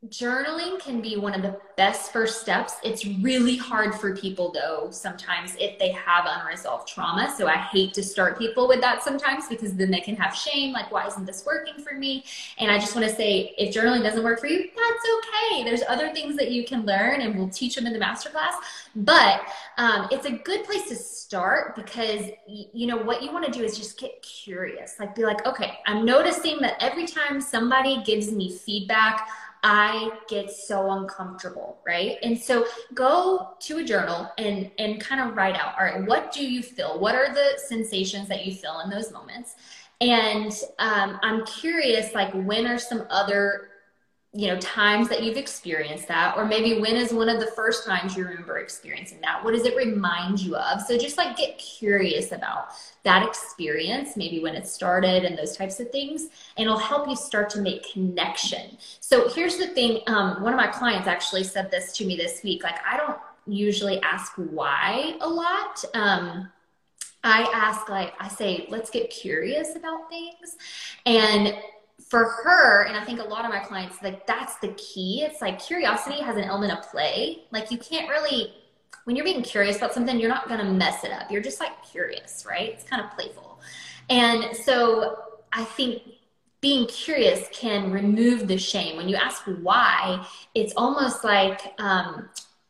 journaling 0.06 0.78
can 0.78 1.00
be 1.00 1.16
one 1.16 1.34
of 1.34 1.42
the 1.42 1.58
best 1.76 2.12
first 2.12 2.40
steps. 2.40 2.74
It's 2.84 3.04
really 3.04 3.56
hard 3.56 3.96
for 3.96 4.14
people 4.14 4.52
though 4.52 4.90
sometimes 4.92 5.56
if 5.58 5.76
they 5.80 5.90
have 5.90 6.24
unresolved 6.24 6.86
trauma. 6.86 7.34
So 7.36 7.48
I 7.48 7.56
hate 7.56 7.94
to 7.94 8.02
start 8.02 8.38
people 8.38 8.68
with 8.68 8.80
that 8.80 9.02
sometimes 9.02 9.48
because 9.48 9.74
then 9.74 9.90
they 9.90 10.00
can 10.00 10.14
have 10.14 10.36
shame 10.36 10.72
like 10.72 10.92
why 10.92 11.06
isn't 11.08 11.26
this 11.26 11.44
working 11.44 11.82
for 11.82 11.94
me? 11.94 12.24
And 12.58 12.70
I 12.70 12.78
just 12.78 12.94
want 12.94 13.08
to 13.08 13.14
say 13.14 13.54
if 13.58 13.74
journaling 13.74 14.04
doesn't 14.04 14.22
work 14.22 14.38
for 14.38 14.46
you, 14.46 14.58
that's 14.58 15.06
okay. 15.18 15.64
There's 15.64 15.82
other 15.88 16.12
things 16.12 16.36
that 16.36 16.52
you 16.52 16.64
can 16.64 16.86
learn 16.86 17.22
and 17.22 17.36
we'll 17.36 17.48
teach 17.48 17.74
them 17.74 17.86
in 17.86 17.92
the 17.92 17.98
masterclass. 17.98 18.54
But 18.94 19.42
um, 19.78 20.06
it's 20.12 20.26
a 20.26 20.32
good 20.32 20.64
place 20.64 20.88
to 20.90 20.94
start 20.94 21.74
because 21.74 22.22
you 22.46 22.86
know 22.86 22.96
what 22.96 23.20
you 23.20 23.32
want 23.32 23.44
to 23.46 23.50
do 23.50 23.64
is 23.64 23.76
just 23.76 23.98
get 23.98 24.22
curious. 24.22 24.94
Like 25.00 25.16
be 25.16 25.24
like, 25.24 25.44
okay, 25.44 25.78
I'm 25.86 26.04
noticing 26.04 26.60
that 26.60 26.76
every 26.80 27.06
time 27.06 27.40
somebody 27.40 28.00
gives 28.04 28.30
me 28.30 28.56
feedback 28.56 29.28
I 29.62 30.10
get 30.28 30.50
so 30.50 30.90
uncomfortable, 30.92 31.78
right? 31.86 32.16
And 32.22 32.38
so 32.38 32.66
go 32.94 33.54
to 33.60 33.78
a 33.78 33.84
journal 33.84 34.30
and 34.38 34.70
and 34.78 35.00
kind 35.00 35.20
of 35.20 35.36
write 35.36 35.56
out, 35.56 35.74
all 35.78 35.84
right, 35.84 36.06
what 36.06 36.32
do 36.32 36.46
you 36.46 36.62
feel? 36.62 36.98
What 36.98 37.14
are 37.14 37.32
the 37.32 37.58
sensations 37.66 38.28
that 38.28 38.46
you 38.46 38.54
feel 38.54 38.80
in 38.80 38.90
those 38.90 39.12
moments? 39.12 39.56
And 40.00 40.52
um, 40.78 41.18
I'm 41.22 41.44
curious, 41.44 42.14
like, 42.14 42.32
when 42.32 42.66
are 42.66 42.78
some 42.78 43.04
other 43.10 43.70
you 44.34 44.46
know 44.46 44.58
times 44.58 45.08
that 45.08 45.22
you've 45.22 45.38
experienced 45.38 46.06
that 46.06 46.36
or 46.36 46.44
maybe 46.44 46.80
when 46.80 46.96
is 46.96 47.12
one 47.12 47.30
of 47.30 47.40
the 47.40 47.46
first 47.46 47.86
times 47.86 48.14
you 48.16 48.24
remember 48.24 48.58
experiencing 48.58 49.20
that? 49.22 49.42
What 49.42 49.54
does 49.54 49.64
it 49.64 49.76
remind 49.76 50.40
you 50.40 50.54
of? 50.56 50.82
So 50.82 50.98
just 50.98 51.16
like 51.16 51.36
get 51.36 51.58
curious 51.58 52.32
about 52.32 52.68
that 53.04 53.26
experience 53.26 54.16
maybe 54.16 54.40
when 54.40 54.54
it 54.54 54.66
started 54.66 55.24
and 55.24 55.36
those 55.36 55.56
types 55.56 55.80
of 55.80 55.90
things 55.90 56.28
and 56.56 56.66
it'll 56.66 56.78
help 56.78 57.08
you 57.08 57.16
start 57.16 57.48
to 57.50 57.60
make 57.60 57.90
connection. 57.90 58.76
So 59.00 59.28
here's 59.30 59.56
the 59.56 59.68
thing 59.68 60.00
um, 60.08 60.42
one 60.42 60.52
of 60.52 60.58
my 60.58 60.66
clients 60.66 61.08
actually 61.08 61.44
said 61.44 61.70
this 61.70 61.96
to 61.96 62.04
me 62.04 62.16
this 62.16 62.42
week 62.42 62.62
like 62.62 62.76
i 62.86 62.96
don't 62.96 63.18
usually 63.48 64.00
ask 64.02 64.32
why 64.36 65.16
a 65.20 65.28
lot. 65.28 65.84
Um, 65.94 66.50
I 67.24 67.50
ask, 67.52 67.88
like, 67.88 68.14
I 68.20 68.28
say, 68.28 68.66
let's 68.68 68.90
get 68.90 69.10
curious 69.10 69.74
about 69.74 70.08
things. 70.08 70.56
And 71.04 71.54
for 72.08 72.24
her, 72.24 72.84
and 72.84 72.96
I 72.96 73.04
think 73.04 73.20
a 73.20 73.24
lot 73.24 73.44
of 73.44 73.50
my 73.50 73.58
clients, 73.58 74.02
like 74.02 74.26
that's 74.26 74.56
the 74.58 74.68
key. 74.74 75.22
It's 75.22 75.40
like 75.40 75.58
curiosity 75.58 76.22
has 76.22 76.36
an 76.36 76.44
element 76.44 76.72
of 76.72 76.90
play. 76.90 77.44
Like 77.50 77.70
you 77.70 77.78
can't 77.78 78.08
really, 78.08 78.54
when 79.04 79.16
you're 79.16 79.24
being 79.24 79.42
curious 79.42 79.76
about 79.76 79.92
something, 79.92 80.18
you're 80.18 80.28
not 80.28 80.48
going 80.48 80.60
to 80.60 80.72
mess 80.72 81.04
it 81.04 81.10
up. 81.10 81.30
You're 81.30 81.42
just 81.42 81.60
like 81.60 81.82
curious, 81.84 82.46
right? 82.48 82.70
It's 82.70 82.84
kind 82.84 83.02
of 83.04 83.10
playful. 83.10 83.60
And 84.08 84.56
so 84.56 85.16
I 85.52 85.64
think 85.64 86.02
being 86.60 86.86
curious 86.86 87.48
can 87.52 87.90
remove 87.90 88.48
the 88.48 88.58
shame. 88.58 88.96
When 88.96 89.08
you 89.08 89.16
ask 89.16 89.42
why, 89.60 90.26
it's 90.54 90.72
almost 90.76 91.24
like, 91.24 91.74
um, 91.78 92.28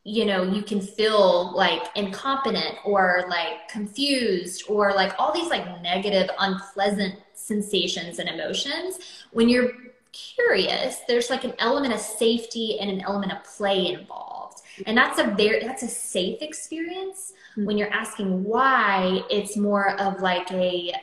you 0.09 0.25
know, 0.25 0.43
you 0.43 0.63
can 0.63 0.81
feel 0.81 1.55
like 1.55 1.83
incompetent 1.95 2.77
or 2.83 3.27
like 3.29 3.69
confused 3.69 4.65
or 4.67 4.95
like 4.95 5.13
all 5.19 5.35
these 5.35 5.51
like 5.51 5.83
negative, 5.83 6.31
unpleasant 6.39 7.17
sensations 7.35 8.19
and 8.19 8.27
emotions. 8.27 8.99
When 9.33 9.51
you're 9.51 9.71
curious, 10.13 11.01
there's 11.09 11.29
like 11.29 11.45
an 11.45 11.53
element 11.59 11.93
of 11.93 12.01
safety 12.01 12.81
and 12.81 12.91
an 12.91 13.03
element 13.03 13.33
of 13.33 13.45
play 13.45 13.93
involved. 13.93 14.63
And 14.87 14.97
that's 14.97 15.19
a 15.19 15.25
very 15.37 15.61
that's 15.61 15.83
a 15.83 15.89
safe 15.89 16.41
experience. 16.41 17.35
Mm-hmm. 17.53 17.67
When 17.67 17.77
you're 17.77 17.93
asking 17.93 18.45
why, 18.45 19.23
it's 19.29 19.59
more 19.59 20.01
of 20.01 20.23
like 20.23 20.51
a 20.53 20.95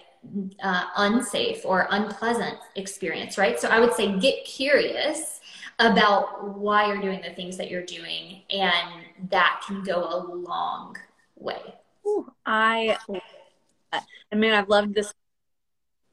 uh, 0.63 0.85
unsafe 0.97 1.63
or 1.63 1.87
unpleasant 1.91 2.57
experience, 2.75 3.37
right? 3.37 3.59
So 3.59 3.67
I 3.67 3.79
would 3.79 3.93
say 3.93 4.17
get 4.17 4.45
curious 4.45 5.34
about 5.79 6.57
why 6.57 6.87
you're 6.87 7.01
doing 7.01 7.21
the 7.21 7.33
things 7.33 7.57
that 7.57 7.69
you're 7.69 7.85
doing, 7.85 8.41
and 8.49 9.05
that 9.29 9.61
can 9.67 9.83
go 9.83 10.03
a 10.03 10.19
long 10.33 10.95
way. 11.35 11.61
Ooh, 12.07 12.31
I, 12.45 12.97
I 13.91 14.35
mean, 14.35 14.53
I've 14.53 14.69
loved 14.69 14.95
this 14.95 15.13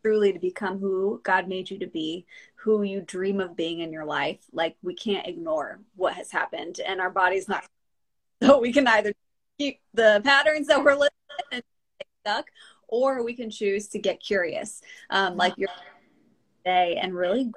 truly 0.02 0.32
to 0.32 0.38
become 0.38 0.78
who 0.78 1.20
God 1.22 1.48
made 1.48 1.70
you 1.70 1.78
to 1.78 1.86
be, 1.86 2.26
who 2.56 2.82
you 2.82 3.02
dream 3.02 3.40
of 3.40 3.54
being 3.54 3.80
in 3.80 3.92
your 3.92 4.04
life. 4.04 4.40
Like 4.52 4.76
we 4.82 4.94
can't 4.94 5.26
ignore 5.26 5.80
what 5.94 6.14
has 6.14 6.30
happened, 6.30 6.80
and 6.84 7.00
our 7.00 7.10
body's 7.10 7.48
not. 7.48 7.64
So 8.42 8.58
we 8.58 8.72
can 8.72 8.88
either 8.88 9.12
keep 9.58 9.80
the 9.94 10.20
patterns 10.24 10.66
that 10.66 10.82
we're 10.82 10.94
living 10.94 11.10
and 11.52 11.62
stuck, 12.24 12.46
or 12.88 13.22
we 13.22 13.34
can 13.34 13.50
choose 13.50 13.86
to 13.88 14.00
get 14.00 14.20
curious, 14.20 14.82
um, 15.10 15.36
like 15.36 15.56
your 15.56 15.68
day, 16.64 16.98
and 17.00 17.14
really 17.14 17.52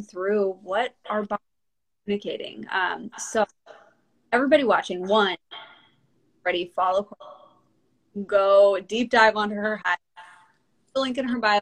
through 0.00 0.58
what 0.62 0.94
our 1.08 1.22
body 1.22 1.42
communicating. 2.04 2.66
Um, 2.70 3.10
so 3.18 3.46
everybody 4.32 4.64
watching, 4.64 5.06
one, 5.06 5.36
ready, 6.44 6.72
follow, 6.74 7.08
go 8.26 8.78
deep 8.80 9.10
dive 9.10 9.36
onto 9.36 9.54
her 9.54 9.80
high 9.84 9.96
the 10.94 11.00
link 11.00 11.18
in 11.18 11.28
her 11.28 11.38
bio 11.38 11.60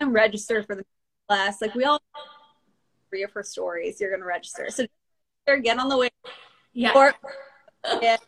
and 0.00 0.12
register 0.12 0.62
for 0.62 0.74
the 0.74 0.84
class. 1.28 1.60
Like 1.60 1.74
we 1.74 1.84
all 1.84 2.02
three 3.08 3.22
of 3.22 3.32
her 3.32 3.42
stories, 3.42 4.00
you're 4.00 4.10
gonna 4.10 4.26
register. 4.26 4.68
So 4.70 4.86
get 5.62 5.78
on 5.78 5.88
the 5.88 5.96
way. 5.96 6.10
Yeah. 6.72 6.92
Or, 6.94 7.14
you're 8.02 8.18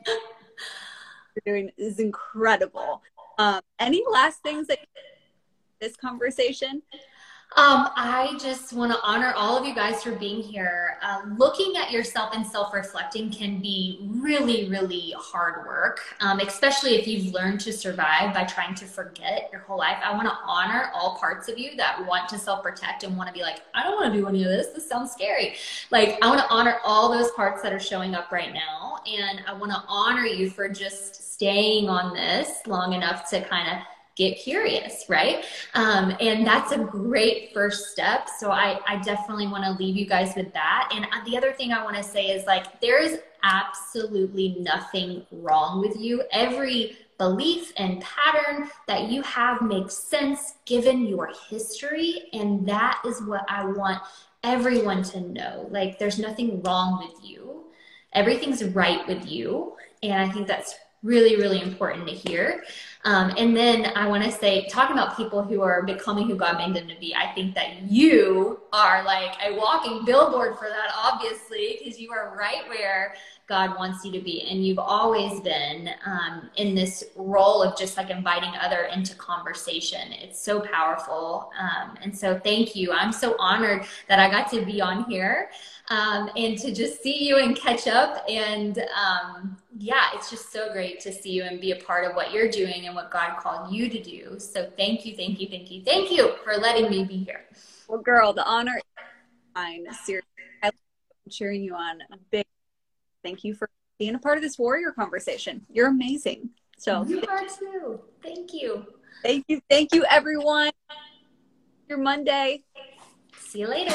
doing 1.44 1.70
is 1.76 1.98
incredible. 1.98 3.02
Um, 3.38 3.60
any 3.78 4.02
last 4.10 4.42
things 4.42 4.68
that 4.68 4.78
this 5.80 5.96
conversation? 5.96 6.82
Um, 7.54 7.88
I 7.96 8.37
just 8.38 8.74
want 8.74 8.92
to 8.92 8.98
honor 9.02 9.32
all 9.35 9.56
of 9.56 9.64
you 9.64 9.74
guys 9.74 10.02
for 10.02 10.11
being 10.11 10.42
here. 10.42 10.98
Uh, 11.00 11.22
looking 11.38 11.76
at 11.76 11.90
yourself 11.90 12.35
and 12.35 12.46
self 12.46 12.74
reflecting 12.74 13.30
can 13.30 13.62
be 13.62 14.00
really, 14.02 14.68
really 14.68 15.14
hard 15.16 15.64
work, 15.66 16.00
um, 16.20 16.40
especially 16.40 16.96
if 16.96 17.06
you've 17.06 17.32
learned 17.32 17.61
to 17.61 17.72
survive 17.72 18.35
by 18.35 18.44
trying 18.44 18.74
to 18.74 18.85
forget 18.85 19.48
your 19.52 19.62
whole 19.62 19.78
life. 19.78 19.96
I 20.04 20.12
want 20.12 20.28
to 20.28 20.37
honor 20.44 20.90
all 20.92 21.16
parts 21.16 21.48
of 21.48 21.56
you 21.56 21.76
that 21.76 22.04
want 22.04 22.28
to 22.30 22.38
self 22.38 22.62
protect 22.62 23.04
and 23.04 23.16
want 23.16 23.28
to 23.28 23.32
be 23.32 23.42
like, 23.42 23.62
I 23.74 23.85
don't 23.85 23.94
want 23.94 24.12
to 24.12 24.20
do 24.20 24.26
any 24.26 24.42
of 24.42 24.50
this. 24.50 24.66
This 24.74 24.87
sounds 24.87 25.12
scary. 25.12 25.54
Like, 25.90 26.18
I 26.22 26.28
want 26.28 26.40
to 26.40 26.48
honor 26.50 26.78
all 26.85 27.11
those 27.11 27.30
parts 27.30 27.62
that 27.62 27.72
are 27.72 27.80
showing 27.80 28.14
up 28.14 28.32
right 28.32 28.52
now. 28.52 28.98
And 29.06 29.40
I 29.46 29.54
want 29.54 29.72
to 29.72 29.82
honor 29.88 30.26
you 30.26 30.50
for 30.50 30.68
just 30.68 31.32
staying 31.32 31.88
on 31.88 32.12
this 32.12 32.66
long 32.66 32.92
enough 32.92 33.30
to 33.30 33.40
kind 33.42 33.68
of 33.68 33.85
get 34.16 34.38
curious, 34.38 35.05
right? 35.09 35.44
Um, 35.74 36.16
and 36.20 36.46
that's 36.46 36.72
a 36.72 36.79
great 36.79 37.52
first 37.52 37.90
step. 37.90 38.29
So 38.38 38.50
I, 38.50 38.81
I 38.88 38.96
definitely 38.96 39.46
want 39.46 39.64
to 39.64 39.72
leave 39.72 39.96
you 39.96 40.07
guys 40.07 40.35
with 40.35 40.52
that. 40.55 40.90
And 40.94 41.05
uh, 41.05 41.24
the 41.26 41.37
other 41.37 41.52
thing 41.52 41.72
I 41.72 41.85
want 41.85 41.96
to 41.96 42.02
say 42.02 42.29
is 42.29 42.46
like, 42.46 42.81
there 42.81 43.00
is 43.00 43.20
absolutely 43.42 44.57
nothing 44.59 45.24
wrong 45.31 45.81
with 45.81 45.96
you. 46.00 46.24
Every 46.33 46.96
belief 47.18 47.72
and 47.76 48.02
pattern 48.02 48.70
that 48.87 49.11
you 49.11 49.22
have 49.22 49.62
makes 49.62 49.94
sense 49.94 50.55
given 50.64 51.07
your 51.07 51.31
history. 51.48 52.22
And 52.33 52.66
that 52.66 53.02
is 53.07 53.22
what 53.22 53.44
I 53.48 53.64
want 53.66 54.02
everyone 54.42 55.02
to 55.02 55.20
know 55.20 55.66
like 55.70 55.98
there's 55.98 56.18
nothing 56.18 56.62
wrong 56.62 56.98
with 56.98 57.29
you. 57.29 57.64
Everything's 58.12 58.64
right 58.64 59.07
with 59.09 59.26
you. 59.26 59.76
And 60.02 60.14
I 60.14 60.33
think 60.33 60.46
that's 60.46 60.74
really, 61.02 61.37
really 61.37 61.61
important 61.61 62.07
to 62.09 62.14
hear. 62.14 62.62
Um, 63.06 63.32
and 63.38 63.56
then 63.56 63.92
I 63.94 64.08
want 64.08 64.24
to 64.24 64.32
say, 64.32 64.66
talking 64.68 64.98
about 64.98 65.16
people 65.16 65.40
who 65.40 65.62
are 65.62 65.84
becoming 65.84 66.26
who 66.26 66.34
God 66.34 66.58
made 66.58 66.74
them 66.74 66.88
to 66.88 66.96
be, 66.98 67.14
I 67.14 67.32
think 67.34 67.54
that 67.54 67.82
you 67.82 68.60
are 68.72 69.04
like 69.04 69.36
a 69.44 69.54
walking 69.54 70.04
billboard 70.04 70.58
for 70.58 70.68
that, 70.68 70.90
obviously, 70.92 71.78
because 71.78 72.00
you 72.00 72.10
are 72.10 72.36
right 72.36 72.68
where 72.68 73.14
God 73.46 73.78
wants 73.78 74.04
you 74.04 74.10
to 74.10 74.18
be. 74.18 74.48
And 74.50 74.66
you've 74.66 74.80
always 74.80 75.40
been 75.40 75.90
um, 76.04 76.50
in 76.56 76.74
this 76.74 77.04
role 77.14 77.62
of 77.62 77.78
just 77.78 77.96
like 77.96 78.10
inviting 78.10 78.50
other 78.60 78.88
into 78.92 79.14
conversation. 79.14 80.10
It's 80.10 80.42
so 80.42 80.58
powerful. 80.58 81.52
Um, 81.56 81.96
and 82.02 82.16
so 82.16 82.40
thank 82.42 82.74
you. 82.74 82.92
I'm 82.92 83.12
so 83.12 83.36
honored 83.38 83.86
that 84.08 84.18
I 84.18 84.28
got 84.28 84.50
to 84.50 84.64
be 84.64 84.80
on 84.80 85.04
here 85.04 85.50
um, 85.90 86.28
and 86.36 86.58
to 86.58 86.74
just 86.74 87.04
see 87.04 87.24
you 87.24 87.38
and 87.38 87.56
catch 87.56 87.86
up. 87.86 88.24
And 88.28 88.84
um, 89.00 89.56
yeah, 89.78 90.06
it's 90.14 90.30
just 90.30 90.52
so 90.52 90.72
great 90.72 91.00
to 91.00 91.12
see 91.12 91.30
you 91.30 91.42
and 91.44 91.60
be 91.60 91.72
a 91.72 91.76
part 91.76 92.04
of 92.04 92.16
what 92.16 92.32
you're 92.32 92.50
doing 92.50 92.86
and 92.86 92.94
what 92.94 93.10
God 93.10 93.36
called 93.38 93.72
you 93.72 93.88
to 93.90 94.02
do. 94.02 94.38
So 94.38 94.70
thank 94.76 95.04
you, 95.04 95.14
thank 95.14 95.40
you, 95.40 95.48
thank 95.48 95.70
you, 95.70 95.82
thank 95.84 96.10
you 96.10 96.34
for 96.44 96.56
letting 96.56 96.90
me 96.90 97.04
be 97.04 97.18
here. 97.18 97.44
Well, 97.88 98.00
girl, 98.00 98.32
the 98.32 98.44
honor 98.44 98.76
is 98.76 98.82
mine. 99.54 99.86
Seriously, 100.04 100.28
I'm 100.62 100.72
cheering 101.30 101.62
you 101.62 101.74
on. 101.74 102.00
A 102.12 102.16
big 102.30 102.46
thank 103.22 103.44
you 103.44 103.54
for 103.54 103.68
being 103.98 104.14
a 104.14 104.18
part 104.18 104.38
of 104.38 104.42
this 104.42 104.58
warrior 104.58 104.92
conversation. 104.92 105.66
You're 105.70 105.88
amazing. 105.88 106.50
So 106.78 107.04
you 107.04 107.22
are 107.28 107.42
too. 107.46 108.00
Thank 108.22 108.54
you. 108.54 108.86
Thank 109.22 109.44
you. 109.48 109.60
Thank 109.68 109.94
you, 109.94 110.04
everyone. 110.08 110.70
Your 111.88 111.98
Monday. 111.98 112.64
See 113.38 113.60
you 113.60 113.68
later. 113.68 113.94